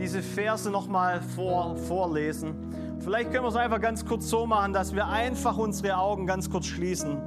diese 0.00 0.22
Verse 0.22 0.70
nochmal 0.70 1.20
vor, 1.20 1.76
vorlesen. 1.76 2.54
Vielleicht 3.00 3.30
können 3.30 3.44
wir 3.44 3.48
es 3.48 3.56
einfach 3.56 3.80
ganz 3.80 4.04
kurz 4.04 4.30
so 4.30 4.46
machen, 4.46 4.72
dass 4.72 4.94
wir 4.94 5.06
einfach 5.06 5.58
unsere 5.58 5.98
Augen 5.98 6.26
ganz 6.26 6.48
kurz 6.48 6.66
schließen. 6.66 7.18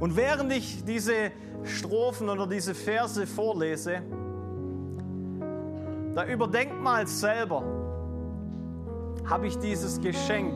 Und 0.00 0.16
während 0.16 0.52
ich 0.52 0.84
diese 0.84 1.32
Strophen 1.64 2.28
oder 2.28 2.46
diese 2.46 2.74
Verse 2.74 3.26
vorlese, 3.26 4.02
da 6.14 6.26
überdenkt 6.26 6.80
mal 6.80 7.06
selber, 7.06 7.62
habe 9.28 9.46
ich 9.46 9.58
dieses 9.58 10.00
Geschenk 10.00 10.54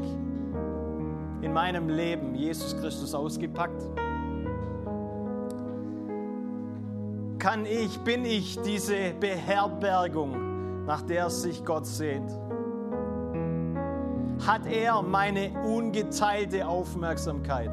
in 1.43 1.53
meinem 1.53 1.89
Leben, 1.89 2.35
Jesus 2.35 2.77
Christus, 2.81 3.15
ausgepackt? 3.15 3.83
Kann 7.39 7.65
ich, 7.65 7.99
bin 8.01 8.25
ich 8.25 8.61
diese 8.61 9.15
Beherbergung? 9.19 10.51
nach 10.91 11.03
der 11.03 11.31
sich 11.31 11.65
Gott 11.65 11.87
sehnt? 11.87 12.31
Hat 14.45 14.67
er 14.67 15.03
meine 15.03 15.53
ungeteilte 15.63 16.67
Aufmerksamkeit? 16.67 17.71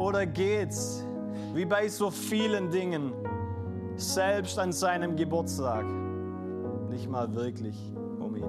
Oder 0.00 0.24
geht's, 0.24 1.06
wie 1.52 1.66
bei 1.66 1.86
so 1.86 2.10
vielen 2.10 2.70
Dingen, 2.70 3.12
selbst 3.96 4.58
an 4.58 4.72
seinem 4.72 5.14
Geburtstag, 5.14 5.84
nicht 6.88 7.06
mal 7.10 7.34
wirklich 7.34 7.76
um 8.18 8.34
ihn? 8.34 8.44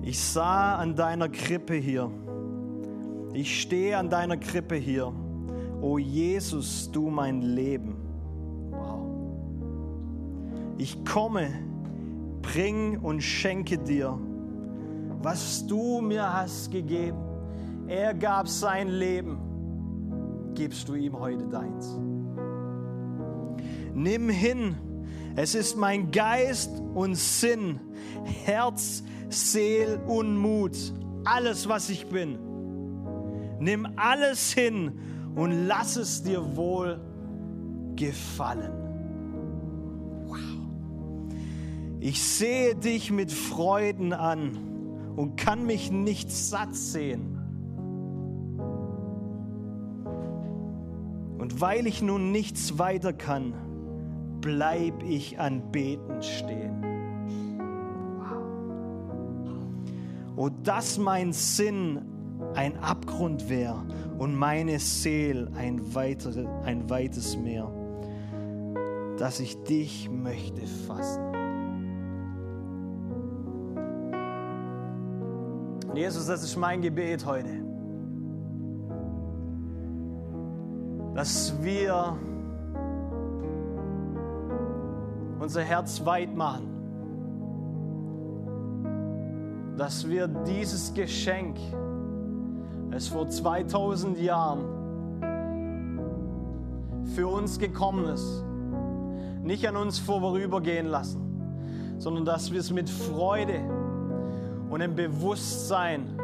Ich 0.00 0.18
sah 0.18 0.76
an 0.76 0.96
deiner 0.96 1.28
Krippe 1.28 1.74
hier, 1.74 2.10
ich 3.34 3.60
stehe 3.60 3.98
an 3.98 4.08
deiner 4.08 4.38
Krippe 4.38 4.76
hier 4.76 5.12
O 5.82 5.98
Jesus, 5.98 6.90
du 6.90 7.10
mein 7.10 7.42
Leben. 7.42 7.96
Wow. 8.70 9.00
Ich 10.78 11.04
komme, 11.04 11.50
bring 12.40 12.98
und 13.00 13.20
schenke 13.20 13.76
dir, 13.76 14.18
was 15.24 15.66
du 15.66 16.02
mir 16.02 16.30
hast 16.30 16.70
gegeben. 16.70 17.18
Er 17.88 18.12
gab 18.12 18.46
sein 18.46 18.88
Leben, 18.88 19.38
gibst 20.54 20.86
du 20.88 20.94
ihm 20.94 21.18
heute 21.18 21.48
deins. 21.48 21.98
Nimm 23.94 24.28
hin, 24.28 24.76
es 25.34 25.54
ist 25.54 25.76
mein 25.76 26.10
Geist 26.10 26.70
und 26.94 27.16
Sinn, 27.16 27.80
Herz, 28.44 29.02
Seel 29.30 29.98
und 30.06 30.36
Mut, 30.36 30.76
alles, 31.24 31.68
was 31.68 31.88
ich 31.88 32.06
bin. 32.06 32.38
Nimm 33.60 33.88
alles 33.96 34.52
hin 34.52 34.92
und 35.34 35.66
lass 35.66 35.96
es 35.96 36.22
dir 36.22 36.54
wohl 36.54 37.00
gefallen. 37.96 38.72
Wow. 40.26 40.38
Ich 42.00 42.22
sehe 42.22 42.74
dich 42.74 43.10
mit 43.10 43.32
Freuden 43.32 44.12
an 44.12 44.73
und 45.16 45.36
kann 45.36 45.64
mich 45.66 45.90
nicht 45.90 46.30
satt 46.30 46.74
sehen. 46.74 47.38
Und 51.38 51.60
weil 51.60 51.86
ich 51.86 52.02
nun 52.02 52.32
nichts 52.32 52.78
weiter 52.78 53.12
kann, 53.12 53.54
bleib 54.40 55.02
ich 55.02 55.38
an 55.38 55.70
Beten 55.70 56.22
stehen. 56.22 56.84
O 60.36 60.48
dass 60.48 60.98
mein 60.98 61.32
Sinn 61.32 62.00
ein 62.54 62.76
Abgrund 62.78 63.48
wäre 63.48 63.84
und 64.18 64.34
meine 64.34 64.78
Seele 64.78 65.50
ein, 65.56 65.94
weitere, 65.94 66.46
ein 66.64 66.88
weites 66.90 67.36
Meer, 67.36 67.70
dass 69.18 69.40
ich 69.40 69.62
dich 69.64 70.10
möchte 70.10 70.66
fassen. 70.86 71.33
Und 75.94 76.00
Jesus, 76.00 76.26
das 76.26 76.42
ist 76.42 76.56
mein 76.56 76.82
Gebet 76.82 77.24
heute, 77.24 77.62
dass 81.14 81.54
wir 81.62 82.16
unser 85.38 85.62
Herz 85.62 86.04
weit 86.04 86.34
machen, 86.34 86.66
dass 89.76 90.08
wir 90.08 90.26
dieses 90.26 90.92
Geschenk, 90.94 91.58
es 92.90 93.06
vor 93.06 93.28
2000 93.28 94.18
Jahren 94.18 94.64
für 97.14 97.28
uns 97.28 97.60
gekommen 97.60 98.06
ist, 98.06 98.44
nicht 99.44 99.64
an 99.68 99.76
uns 99.76 100.00
vorübergehen 100.00 100.88
lassen, 100.88 101.20
sondern 101.98 102.24
dass 102.24 102.50
wir 102.50 102.58
es 102.58 102.72
mit 102.72 102.90
Freude 102.90 103.60
und 104.74 104.80
im 104.80 104.96
Bewusstsein, 104.96 106.18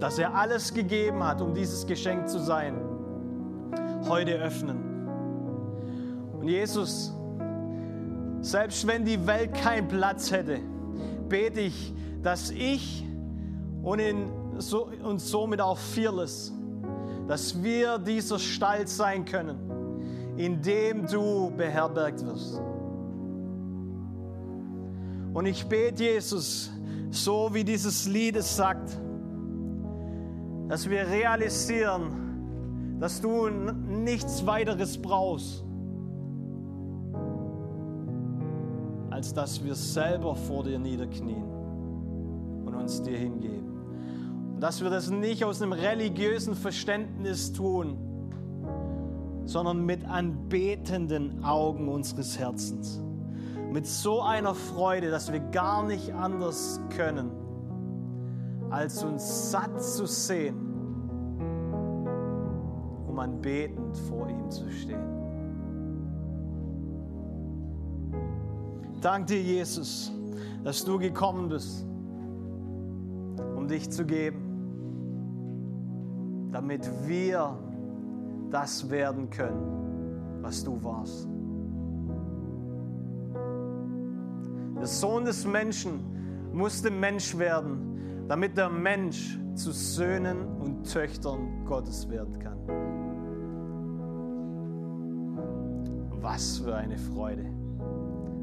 dass 0.00 0.18
er 0.18 0.34
alles 0.34 0.72
gegeben 0.72 1.22
hat, 1.22 1.42
um 1.42 1.52
dieses 1.52 1.86
Geschenk 1.86 2.30
zu 2.30 2.38
sein, 2.38 2.76
heute 4.08 4.36
öffnen. 4.36 4.78
Und 6.40 6.48
Jesus, 6.48 7.12
selbst 8.40 8.86
wenn 8.86 9.04
die 9.04 9.26
Welt 9.26 9.52
keinen 9.52 9.86
Platz 9.86 10.32
hätte, 10.32 10.60
bete 11.28 11.60
ich, 11.60 11.92
dass 12.22 12.50
ich 12.52 13.04
und, 13.82 13.98
in, 13.98 14.32
so, 14.56 14.88
und 15.02 15.20
somit 15.20 15.60
auch 15.60 15.76
Fearless, 15.76 16.54
dass 17.28 17.62
wir 17.62 17.98
dieser 17.98 18.38
Stall 18.38 18.86
sein 18.86 19.26
können, 19.26 19.58
in 20.38 20.62
dem 20.62 21.06
du 21.06 21.52
beherbergt 21.54 22.24
wirst. 22.24 22.62
Und 25.34 25.44
ich 25.44 25.66
bete, 25.66 26.02
Jesus, 26.02 26.70
so 27.14 27.50
wie 27.52 27.64
dieses 27.64 28.06
Lied 28.06 28.36
es 28.36 28.56
sagt, 28.56 28.98
dass 30.68 30.88
wir 30.88 31.06
realisieren, 31.06 32.98
dass 32.98 33.20
du 33.20 33.48
nichts 33.48 34.44
weiteres 34.46 35.00
brauchst, 35.00 35.64
als 39.10 39.32
dass 39.32 39.62
wir 39.62 39.74
selber 39.74 40.34
vor 40.34 40.64
dir 40.64 40.78
niederknien 40.78 41.44
und 42.64 42.74
uns 42.74 43.00
dir 43.02 43.16
hingeben. 43.16 43.72
Und 44.54 44.60
dass 44.60 44.82
wir 44.82 44.90
das 44.90 45.10
nicht 45.10 45.44
aus 45.44 45.62
einem 45.62 45.72
religiösen 45.72 46.54
Verständnis 46.54 47.52
tun, 47.52 47.96
sondern 49.44 49.84
mit 49.84 50.04
anbetenden 50.04 51.44
Augen 51.44 51.88
unseres 51.88 52.38
Herzens 52.38 53.00
mit 53.74 53.86
so 53.88 54.22
einer 54.22 54.54
Freude, 54.54 55.10
dass 55.10 55.32
wir 55.32 55.40
gar 55.40 55.82
nicht 55.82 56.14
anders 56.14 56.78
können, 56.96 57.32
als 58.70 59.02
uns 59.02 59.50
satt 59.50 59.82
zu 59.82 60.06
sehen, 60.06 60.54
um 63.08 63.18
anbetend 63.18 63.96
vor 64.08 64.28
ihm 64.28 64.48
zu 64.48 64.70
stehen. 64.70 65.02
Dank 69.00 69.26
dir, 69.26 69.42
Jesus, 69.42 70.12
dass 70.62 70.84
du 70.84 70.96
gekommen 71.00 71.48
bist, 71.48 71.84
um 73.56 73.66
dich 73.66 73.90
zu 73.90 74.04
geben, 74.04 74.38
damit 76.52 76.88
wir 77.08 77.58
das 78.52 78.88
werden 78.88 79.30
können, 79.30 80.38
was 80.42 80.62
du 80.62 80.80
warst. 80.84 81.33
Der 84.84 84.90
Sohn 84.90 85.24
des 85.24 85.46
Menschen 85.46 86.04
musste 86.52 86.90
Mensch 86.90 87.38
werden, 87.38 88.26
damit 88.28 88.58
der 88.58 88.68
Mensch 88.68 89.38
zu 89.54 89.72
Söhnen 89.72 90.46
und 90.60 90.84
Töchtern 90.84 91.64
Gottes 91.64 92.06
werden 92.10 92.38
kann. 92.38 92.58
Was 96.20 96.58
für 96.58 96.76
eine 96.76 96.98
Freude, 96.98 97.46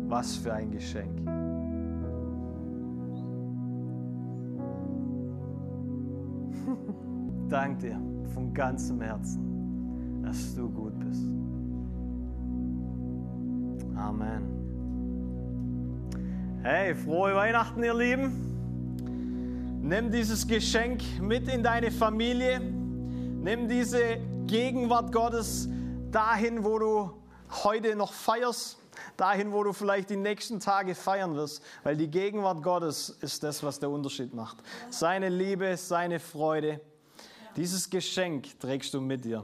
was 0.08 0.38
für 0.38 0.52
ein 0.52 0.72
Geschenk. 0.72 1.28
Dank 7.50 7.82
dir 7.82 8.02
von 8.34 8.52
ganzem 8.52 9.00
Herzen, 9.00 10.24
dass 10.24 10.56
du 10.56 10.68
gut 10.68 10.98
bist. 10.98 11.28
Amen. 13.96 14.61
Hey, 16.64 16.94
frohe 16.94 17.34
Weihnachten, 17.34 17.82
ihr 17.82 17.96
Lieben. 17.96 19.82
Nimm 19.82 20.12
dieses 20.12 20.46
Geschenk 20.46 21.02
mit 21.20 21.48
in 21.52 21.64
deine 21.64 21.90
Familie. 21.90 22.60
Nimm 22.60 23.68
diese 23.68 24.20
Gegenwart 24.46 25.12
Gottes 25.12 25.68
dahin, 26.12 26.64
wo 26.64 26.78
du 26.78 27.14
heute 27.64 27.96
noch 27.96 28.14
feierst, 28.14 28.78
dahin, 29.18 29.52
wo 29.52 29.64
du 29.64 29.74
vielleicht 29.74 30.12
die 30.12 30.18
nächsten 30.18 30.60
Tage 30.60 30.94
feiern 30.94 31.34
wirst, 31.34 31.64
weil 31.82 31.98
die 31.98 32.12
Gegenwart 32.12 32.62
Gottes 32.62 33.10
ist 33.10 33.42
das, 33.42 33.64
was 33.64 33.80
der 33.80 33.90
Unterschied 33.90 34.36
macht. 34.36 34.58
Seine 34.92 35.30
Liebe, 35.30 35.76
seine 35.78 36.20
Freude. 36.20 36.80
Dieses 37.56 37.90
Geschenk 37.90 38.60
trägst 38.60 38.94
du 38.94 39.02
mit 39.02 39.26
dir. 39.26 39.44